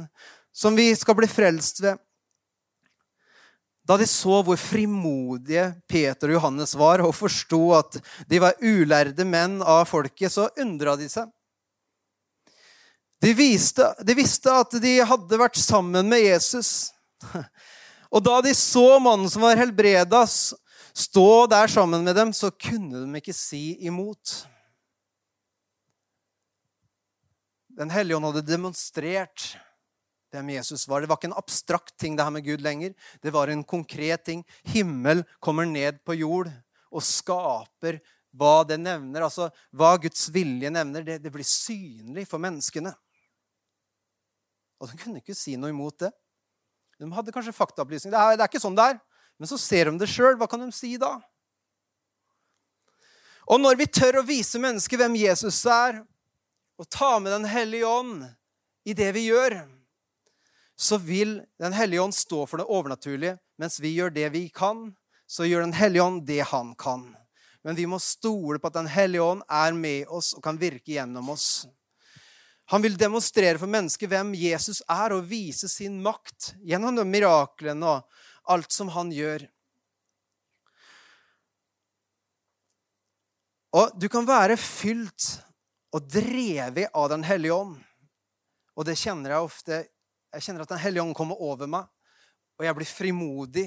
[0.50, 2.02] som vi skal bli frelst ved.
[3.92, 7.98] Da de så hvor frimodige Peter og Johannes var, og forsto at
[8.30, 11.28] de var ulærde menn av folket, så undra de seg.
[13.22, 16.94] De, viste, de visste at de hadde vært sammen med Jesus.
[18.16, 23.04] Og da de så mannen som var helbreda, stå der sammen med dem, så kunne
[23.04, 24.40] de ikke si imot.
[27.76, 29.52] Den hellige ånd hadde demonstrert
[30.32, 31.02] hvem Jesus var.
[31.02, 32.96] Det var ikke en abstrakt ting, det her med Gud lenger.
[33.22, 34.44] Det var en konkret ting.
[34.74, 36.52] Himmel kommer ned på jord
[36.92, 38.00] og skaper
[38.32, 39.28] hva det nevner.
[39.28, 41.06] Altså hva Guds vilje nevner.
[41.08, 42.94] Det, det blir synlig for menneskene.
[44.82, 46.12] Og de kunne ikke si noe imot det.
[47.02, 48.16] De hadde kanskje faktaopplysninger.
[48.16, 49.02] Det, det er ikke sånn det er.
[49.42, 50.38] Men så ser de det sjøl.
[50.40, 51.16] Hva kan de si da?
[53.52, 56.04] Og når vi tør å vise mennesker hvem Jesus er,
[56.80, 58.24] og ta med Den hellige ånd
[58.88, 59.60] i det vi gjør,
[60.82, 63.38] så vil Den hellige ånd stå for det overnaturlige.
[63.62, 64.96] Mens vi gjør det vi kan,
[65.30, 67.04] så gjør Den hellige ånd det han kan.
[67.64, 70.96] Men vi må stole på at Den hellige ånd er med oss og kan virke
[70.96, 71.68] gjennom oss.
[72.74, 77.86] Han vil demonstrere for mennesket hvem Jesus er, og vise sin makt gjennom de miraklene
[77.86, 79.46] og alt som han gjør.
[83.78, 85.30] Og du kan være fylt
[85.94, 87.78] og drevet av Den hellige ånd.
[88.74, 89.84] Og det kjenner jeg ofte.
[90.32, 91.88] Jeg kjenner at Den hellige ånd kommer over meg,
[92.60, 93.66] og jeg blir frimodig.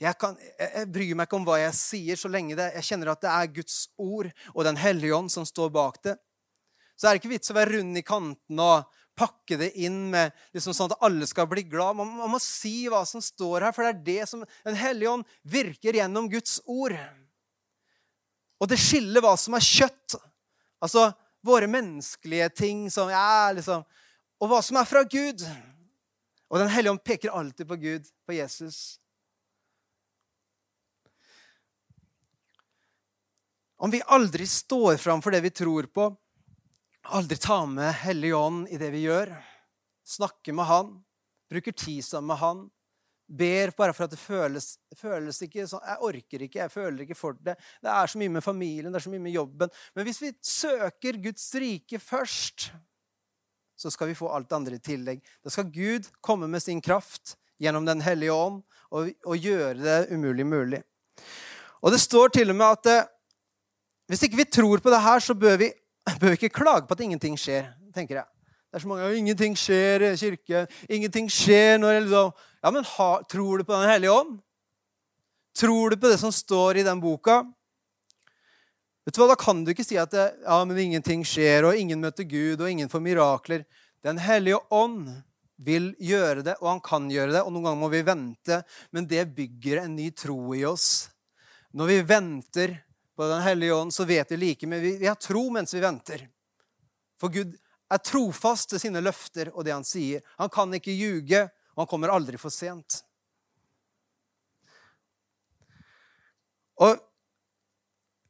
[0.00, 3.12] Jeg, kan, jeg, bryr meg ikke om hva jeg sier, så lenge det, jeg kjenner
[3.12, 6.16] at det er Guds ord og Den hellige ånd som står bak det.
[6.96, 8.88] Så er det ikke vits å være rund i kanten og
[9.20, 11.96] pakke det inn med liksom sånn at alle skal bli glad.
[11.98, 15.14] Man, man, må si hva som står her, for det er det som Den hellige
[15.14, 16.96] ånd virker gjennom Guds ord.
[18.60, 20.16] Og det skiller hva som er kjøtt,
[20.84, 21.08] altså
[21.44, 23.84] våre menneskelige ting, som ja, liksom,
[24.40, 25.44] og hva som er fra Gud.
[26.50, 28.98] Og Den hellige ånd peker alltid på Gud, på Jesus.
[33.80, 36.10] Om vi aldri står fram for det vi tror på,
[37.08, 39.32] Aldri tar med Hellig Ånd i det vi gjør.
[40.04, 40.92] snakker med Han.
[41.50, 42.60] Bruker tid sammen med Han.
[43.30, 47.16] Ber bare for at det føles, føles ikke sånn Jeg orker ikke, jeg føler ikke
[47.16, 47.54] for det.
[47.80, 49.70] Det er så mye med familien, det er så mye med jobben.
[49.94, 52.72] Men hvis vi søker Guds rike først,
[53.80, 55.22] så skal vi få alt andre i tillegg.
[55.40, 58.60] Da skal Gud komme med sin kraft gjennom Den hellige ånd
[58.92, 60.82] og, og gjøre det umulig mulig.
[61.80, 63.08] Og det står til og med at eh,
[64.10, 65.70] hvis ikke vi tror på det her, så bør vi
[66.20, 68.28] bør ikke klage på at ingenting skjer, tenker jeg.
[68.70, 70.66] Det er så mange Ingenting skjer i kirken.
[70.88, 74.36] Ingenting skjer når liksom Ja, men ha, tror du på Den hellige ånd?
[75.56, 77.40] Tror du på det som står i den boka?
[79.06, 81.76] Vet du hva, Da kan du ikke si at det, ja, men ingenting skjer, og
[81.76, 83.64] ingen møter Gud, og ingen får mirakler.
[84.04, 85.08] Den hellige ånd
[85.60, 88.60] vil gjøre det, og han kan gjøre det, og noen ganger må vi vente.
[88.96, 91.10] Men det bygger en ny tro i oss.
[91.76, 92.78] Når vi venter
[93.16, 94.80] på Den hellige ånd, så vet vi like mye.
[94.80, 96.22] Vi, vi har tro mens vi venter.
[97.20, 97.52] For Gud
[97.92, 100.22] er trofast til sine løfter og det han sier.
[100.40, 101.42] Han kan ikke ljuge,
[101.74, 103.02] og han kommer aldri for sent.
[106.80, 106.96] Og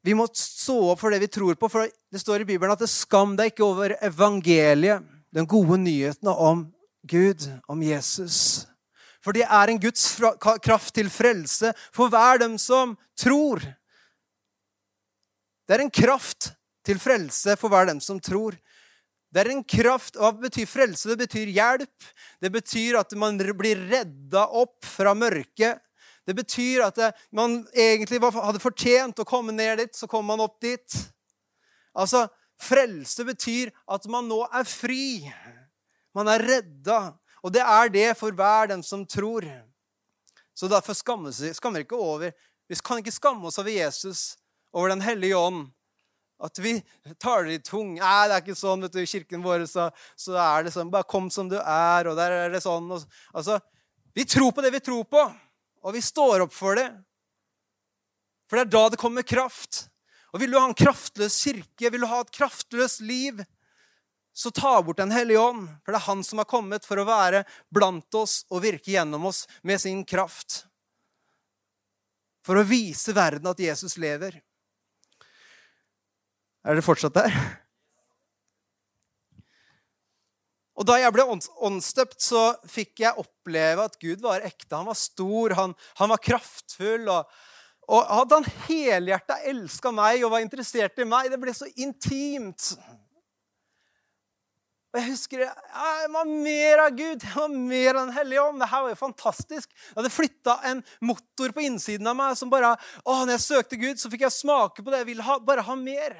[0.02, 2.80] vi må stå opp for det vi tror på, for det står i Bibelen at
[2.80, 6.64] det skam deg ikke over evangeliet, den gode nyheten om
[7.06, 8.66] Gud, om Jesus.
[9.20, 10.06] For det er en Guds
[10.64, 13.60] kraft til frelse for hver dem som tror.
[15.68, 16.50] Det er en kraft
[16.86, 18.56] til frelse for hver dem som tror.
[19.30, 21.12] Det er en kraft, Hva betyr frelse?
[21.12, 22.08] Det betyr hjelp.
[22.42, 25.78] Det betyr at man blir redda opp fra mørket.
[26.30, 26.98] Det betyr at
[27.34, 30.98] man egentlig hadde fortjent å komme ned dit, så kom man opp dit.
[31.98, 32.28] Altså,
[32.60, 35.24] Frelse betyr at man nå er fri.
[36.14, 37.00] Man er redda.
[37.40, 39.46] Og det er det for hver den som tror.
[40.52, 42.34] Så derfor skammer vi ikke over.
[42.68, 44.36] Vi kan ikke skamme oss over Jesus
[44.76, 45.70] over Den hellige ånd.
[46.40, 46.78] At vi
[47.20, 47.96] taler i tung.
[47.96, 48.84] Nei, det er ikke sånn.
[48.84, 52.08] vet du, I kirken vår så, så, er det sånn Bare kom som du er,
[52.08, 52.88] og der er det sånn.
[52.92, 53.58] Og, altså,
[54.16, 55.24] Vi tror på det vi tror på,
[55.80, 56.88] og vi står opp for det.
[58.48, 59.86] For det er da det kommer kraft.
[60.34, 63.40] Og Vil du ha en kraftløs kirke, vil du ha et kraftløst liv,
[64.32, 65.68] så ta bort Den hellige ånd.
[65.84, 69.26] For det er han som har kommet for å være blant oss og virke gjennom
[69.30, 70.64] oss med sin kraft.
[72.46, 74.38] For å vise verden at Jesus lever.
[76.64, 77.34] Er dere fortsatt der?
[80.80, 84.78] Og Da jeg ble åndsdøpt, så fikk jeg oppleve at Gud var ekte.
[84.78, 87.04] Han var stor, han, han var kraftfull.
[87.12, 87.42] Og,
[87.90, 91.28] Og hadde han helhjerta elska meg og var interessert i meg.
[91.28, 92.72] Det ble så intimt.
[94.90, 98.16] Og jeg husker jeg må ha mer av Gud, jeg må ha mer av Den
[98.16, 98.62] hellige ånd.
[98.62, 99.68] Det her var jo fantastisk.
[99.70, 100.80] Jeg hadde flytta en
[101.12, 102.72] motor på innsiden av meg som bare
[103.04, 105.04] å, Når jeg søkte Gud, så fikk jeg smake på det.
[105.04, 106.16] Jeg ville ha, bare ha mer.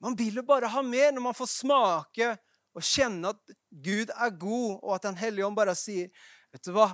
[0.00, 2.32] Man vil jo bare ha mer når man får smake
[2.76, 6.10] og kjenne at Gud er god, og at Den hellige ånd bare sier
[6.50, 6.90] Vet du hva?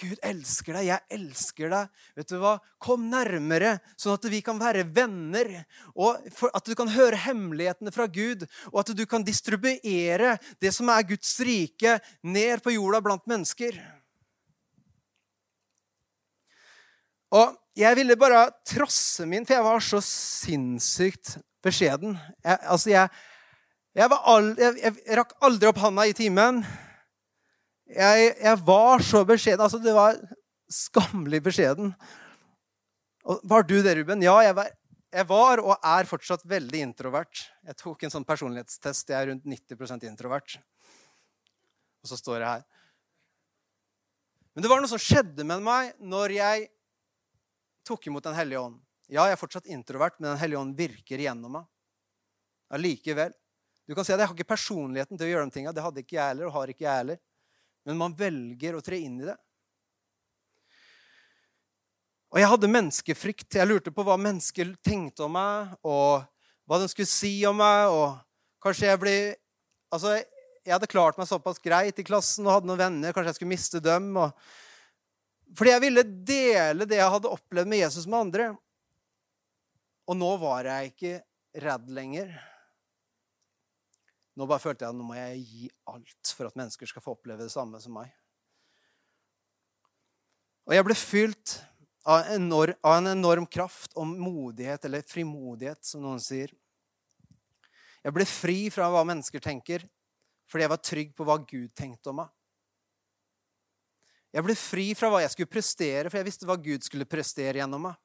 [0.00, 1.88] Gud elsker deg, jeg elsker deg.
[2.16, 2.54] Vet du hva?
[2.80, 5.50] Kom nærmere, sånn at vi kan være venner.
[5.92, 6.16] Og
[6.54, 11.08] At du kan høre hemmelighetene fra Gud, og at du kan distribuere det som er
[11.10, 13.76] Guds rike, ned på jorda blant mennesker.
[17.36, 22.16] Og jeg ville bare trosse min, for jeg var så sinnssykt beskjeden.
[22.44, 23.08] Jeg, altså, jeg,
[23.96, 26.62] jeg, all, jeg rakk aldri opp handa i timen.
[27.90, 29.64] Jeg, var så beskjeden.
[29.64, 30.18] Altså, det var
[30.70, 31.94] skammelig beskjeden.
[33.26, 34.22] Og var du det, Ruben?
[34.24, 34.70] Ja, jeg var,
[35.10, 37.46] jeg var, og er fortsatt veldig introvert.
[37.66, 39.10] Jeg tok en sånn personlighetstest.
[39.10, 40.60] Jeg er rundt 90% introvert.
[42.00, 42.68] Og så står jeg her.
[44.54, 46.70] Men det var noe som skjedde med meg når jeg
[47.86, 48.78] tok imot Den hellige ånd.
[49.10, 51.66] Ja, jeg er fortsatt introvert, men Den hellige ånd virker gjennom meg.
[52.70, 53.34] Allikevel.
[53.90, 55.72] Du kan si at jeg har ikke personligheten til å gjøre de tinga.
[55.74, 57.18] Det hadde ikke jeg heller, og har ikke jeg heller
[57.84, 59.36] men man velger å tre inn i det.
[62.30, 63.56] Og jeg hadde menneskefrykt.
[63.58, 66.22] Jeg lurte på hva mennesker tenkte om meg, og
[66.70, 67.90] hva de skulle si om meg.
[67.90, 68.20] og
[68.62, 69.16] Kanskje jeg ble
[69.90, 70.12] Altså,
[70.62, 73.10] jeg hadde klart meg såpass greit i klassen og hadde noen venner.
[73.10, 74.12] Kanskje jeg skulle miste dem.
[74.22, 74.30] Og,
[75.58, 78.46] fordi jeg ville dele det jeg hadde opplevd med Jesus med andre.
[80.10, 81.12] Og nå var jeg ikke
[81.62, 82.32] redd lenger.
[84.34, 87.14] Nå bare følte jeg at nå må jeg gi alt for at mennesker skal få
[87.14, 88.10] oppleve det samme som meg.
[90.66, 91.60] Og jeg ble fylt
[92.02, 96.52] av, enorm, av en enorm kraft og modighet, eller frimodighet, som noen sier.
[98.00, 99.84] Jeg ble fri fra hva mennesker tenker,
[100.50, 102.30] fordi jeg var trygg på hva Gud tenkte om meg.
[104.30, 107.60] Jeg ble fri fra hva jeg skulle prestere, for jeg visste hva Gud skulle prestere
[107.62, 107.98] gjennom meg.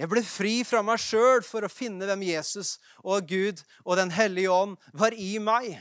[0.00, 4.12] Jeg ble fri fra meg sjøl for å finne hvem Jesus og Gud og Den
[4.16, 5.74] hellige ånd var i meg.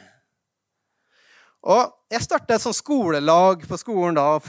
[1.63, 4.41] Og Jeg starta et sånt skolelag på skolen da.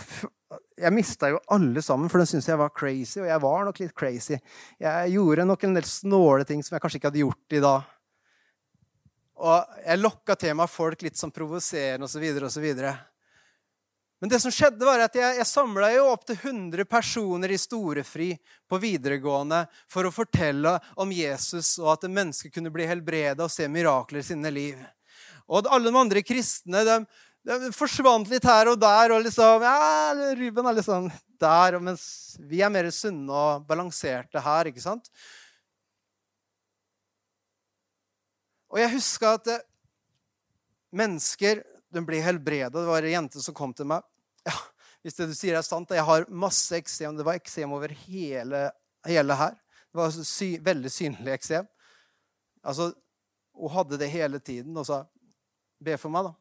[0.80, 3.20] Jeg mista jo alle sammen, for de syntes jeg var crazy.
[3.20, 4.38] Og jeg var nok litt crazy.
[4.80, 7.90] Jeg gjorde nok en del snåle ting som jeg kanskje ikke hadde gjort i dag.
[9.40, 12.26] Og jeg lokka til meg folk litt sånn provoserende osv.
[12.48, 12.66] osv.
[14.20, 18.34] Men det som skjedde var at jeg, jeg samla opp til 100 personer i Storefri
[18.68, 23.64] på videregående for å fortelle om Jesus og at mennesker kunne bli helbreda og se
[23.72, 24.76] mirakler i sine liv.
[25.48, 26.98] Og alle de andre kristne de,
[27.48, 29.16] de forsvant litt her og der.
[29.16, 31.08] og liksom, ja, Ruben er liksom
[31.40, 32.04] der, mens
[32.44, 34.68] vi er mer sunne og balanserte her.
[34.68, 35.08] ikke sant?
[38.68, 39.50] Og jeg huska at
[40.92, 42.76] mennesker de blir helbreda.
[42.76, 44.04] Det var ei jente som kom til meg.
[44.48, 44.54] Ja,
[45.04, 47.16] hvis det du sier er sant, jeg har masse eksem.
[47.16, 48.66] Det var eksem over hele,
[49.08, 49.56] hele, her.
[49.90, 51.68] Det var sy, veldig synlig eksem.
[52.60, 52.90] Altså,
[53.56, 55.04] hun hadde det hele tiden og sa
[55.80, 56.34] 'Be for meg', da.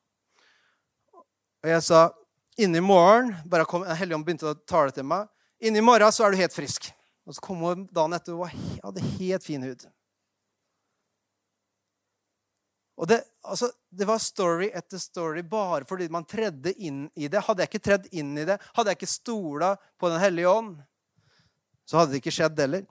[1.64, 2.12] Og jeg sa
[2.60, 5.28] 'Inni morgen' bare kom, Helligånd begynte å tale til meg.
[5.62, 6.92] 'Inni morgen så er du helt frisk'.
[7.26, 9.86] Og så kom hun dagen etter og hadde helt fin hud.
[13.00, 17.46] Og det, altså, det, var story etter story bare fordi man tredde inn i det.
[17.46, 20.74] Hadde jeg ikke tredd inn i det, hadde jeg ikke stola på Den hellige ånd,
[21.88, 22.84] så hadde det ikke skjedd heller.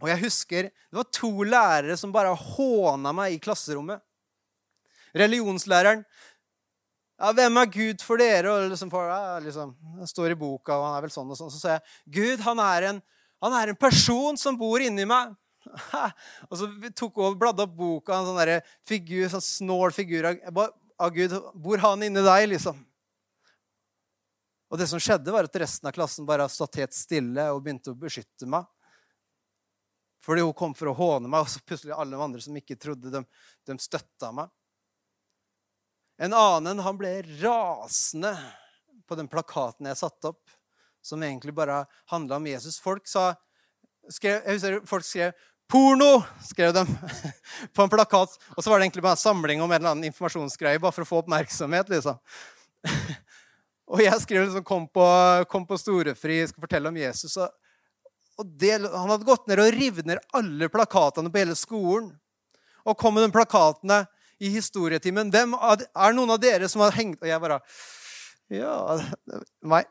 [0.00, 4.02] Og jeg husker det var to lærere som bare håna meg i klasserommet.
[5.14, 6.02] Religionslæreren.
[7.20, 10.86] Ja, 'Hvem er Gud for dere?' Og liksom, ja, liksom, Det står i boka, og
[10.86, 11.50] han er vel sånn og sånn.
[11.52, 13.02] Så sa jeg, 'Gud, han er en,
[13.42, 15.36] han er en person som bor inni meg.'
[16.48, 20.62] og så tok hun og bladde opp boka, en sånn figur, sånn snål figur av,
[21.00, 21.34] av Gud.
[21.54, 22.78] Bor han inni deg, liksom?
[24.70, 27.90] Og det som skjedde, var at resten av klassen bare stått helt stille og begynte
[27.90, 28.68] å beskytte meg.
[30.22, 32.78] Fordi hun kom for å håne meg, og så plutselig alle de andre som ikke
[32.78, 33.22] trodde, de,
[33.66, 34.52] de støtta meg.
[36.20, 38.34] En annen han ble rasende
[39.08, 40.52] på den plakaten jeg satte opp,
[41.02, 42.76] som egentlig bare handla om Jesus.
[42.78, 43.32] Folk sa,
[44.12, 45.32] skrev, jeg husker folk skrev
[45.70, 46.22] Porno!
[46.42, 46.86] skrev de
[47.74, 48.36] på en plakat.
[48.56, 51.06] Og så var det egentlig bare en samling om en eller annen informasjonsgreie bare for
[51.06, 51.92] å få oppmerksomhet.
[51.92, 52.18] liksom.
[53.90, 55.04] Og jeg skrev liksom 'Kom på,
[55.50, 57.36] kom på Storefri, skal fortelle om Jesus'.
[57.42, 57.50] Og,
[58.38, 62.12] og det, han hadde gått ned og revet ned alle plakatene på hele skolen.
[62.86, 64.04] Og kom med de plakatene
[64.40, 65.30] i historietimen.
[65.30, 67.60] Hvem er noen av dere som har hengt Og jeg bare
[68.50, 68.98] Ja,
[69.62, 69.86] meg.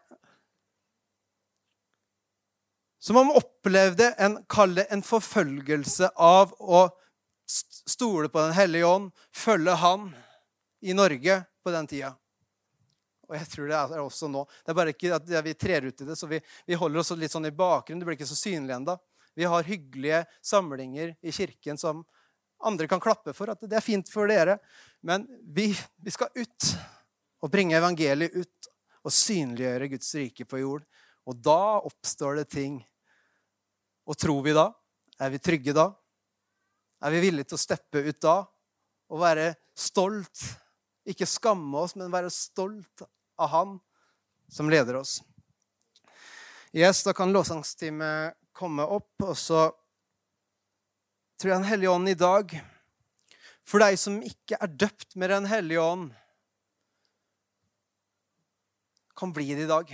[2.99, 4.37] Som om han opplevde en,
[4.89, 6.87] en forfølgelse av å
[7.49, 10.09] stole på Den hellige ånd, følge Han
[10.81, 12.13] i Norge på den tida.
[13.29, 14.43] Og jeg tror det er også nå.
[14.65, 17.11] Det er bare ikke at vi trer ut i det, så vi, vi holder oss
[17.17, 18.01] litt sånn i bakgrunnen.
[18.01, 18.95] Det blir ikke så synlig ennå.
[19.37, 22.01] Vi har hyggelige samlinger i kirken som
[22.65, 23.51] andre kan klappe for.
[23.53, 24.57] At det er fint for dere.
[25.05, 25.69] Men vi,
[26.01, 26.71] vi skal ut
[27.39, 28.71] og bringe evangeliet ut
[29.05, 30.83] og synliggjøre Guds rike på jord.
[31.29, 32.79] Og da oppstår det ting.
[34.09, 34.71] Og tror vi da?
[35.21, 35.91] Er vi trygge da?
[37.05, 38.39] Er vi villige til å steppe ut da
[39.09, 40.41] og være stolt?
[41.09, 43.05] Ikke skamme oss, men være stolt
[43.39, 43.77] av Han
[44.49, 45.19] som leder oss.
[46.73, 49.69] Yes, Da kan lovsangsteamet komme opp, og så
[51.39, 52.51] tror jeg Den hellige ånd i dag
[53.63, 56.11] For deg som ikke er døpt med Den hellige ånd,
[59.19, 59.89] kan bli det i dag.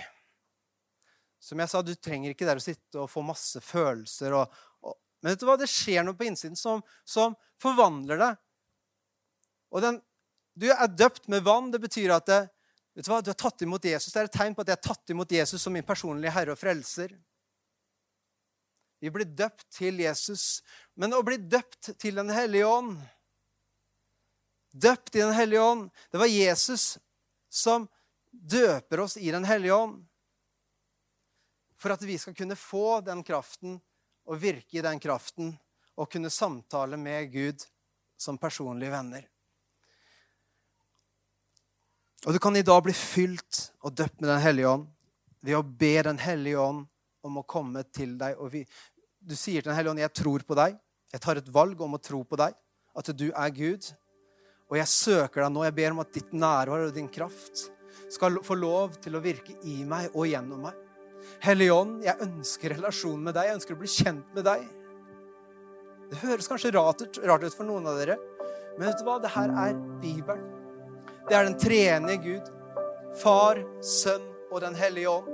[1.45, 4.33] Som jeg sa, du trenger ikke der å sitte og få masse følelser.
[4.33, 5.59] Og, og, men vet du hva?
[5.61, 8.41] det skjer noe på innsiden som, som forvandler deg.
[9.75, 9.99] Og den,
[10.57, 11.69] du er døpt med vann.
[11.73, 12.41] Det betyr at det,
[12.95, 13.19] Vet Du hva?
[13.19, 14.13] Du har tatt imot Jesus.
[14.13, 16.53] Det er et tegn på at jeg har tatt imot Jesus som min personlige herre
[16.53, 17.11] og frelser.
[19.03, 20.63] Vi blir døpt til Jesus.
[20.95, 22.95] Men å bli døpt til Den hellige ånd
[24.71, 26.85] Døpt i Den hellige ånd Det var Jesus
[27.51, 27.85] som
[28.31, 29.99] døper oss i Den hellige ånd.
[31.79, 33.77] For at vi skal kunne få den kraften
[34.25, 35.53] og virke i den kraften
[35.95, 37.65] og kunne samtale med Gud
[38.17, 39.25] som personlige venner.
[42.25, 44.87] Og du kan i dag bli fylt og døpt med Den hellige ånd
[45.45, 46.87] ved å be Den hellige ånd
[47.25, 48.39] om å komme til deg.
[48.51, 48.63] Vi,
[49.19, 50.79] du sier til Den hellige ånd, 'Jeg tror på deg.
[51.13, 52.53] Jeg tar et valg om å tro på deg,
[52.95, 53.93] at du er Gud.'
[54.65, 55.63] Og jeg søker deg nå.
[55.63, 57.69] Jeg ber om at ditt nærvær og din kraft
[58.09, 60.84] skal få lov til å virke i meg og gjennom meg.
[61.43, 63.49] Hellige ånd, jeg ønsker relasjon med deg.
[63.49, 64.65] Jeg ønsker å bli kjent med deg.
[66.11, 68.17] Det høres kanskje rart ut, rart ut for noen av dere,
[68.77, 69.17] men vet du hva?
[69.23, 70.45] Det her er Bibelen.
[71.25, 72.51] Det er den treenige Gud.
[73.21, 75.31] Far, Sønn og Den hellige ånd.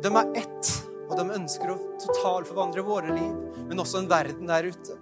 [0.00, 0.70] De er ett,
[1.10, 3.34] og de ønsker å totalforvandre våre liv,
[3.66, 4.96] men også en verden der ute.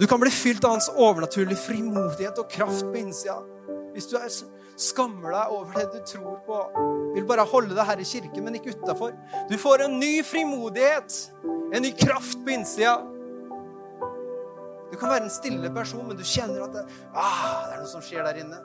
[0.00, 3.38] Du kan bli fylt av hans overnaturlige frimodighet og kraft på innsida.
[3.96, 4.28] Hvis du er,
[4.76, 6.56] skammer deg over det du tror på,
[7.14, 9.14] vil bare holde deg her i kirken, men ikke utafor.
[9.48, 11.16] Du får en ny frimodighet,
[11.72, 12.98] en ny kraft på innsida.
[14.90, 16.84] Du kan være en stille person, men du kjenner at det,
[17.16, 18.60] ah, det er noe som skjer der inne.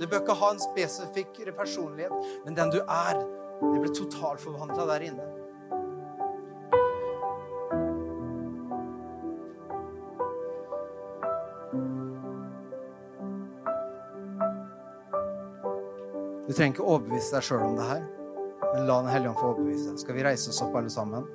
[0.00, 3.22] Du bør ikke ha en spesifikk personlighet, men den du er,
[3.62, 5.30] det blir totalforvandla der inne.
[16.58, 18.00] Trenger ikke overbevise deg sjøl om det her,
[18.72, 20.00] men la Den hellige ånd få overbevise deg.
[20.02, 21.28] Skal vi reise oss opp, alle sammen?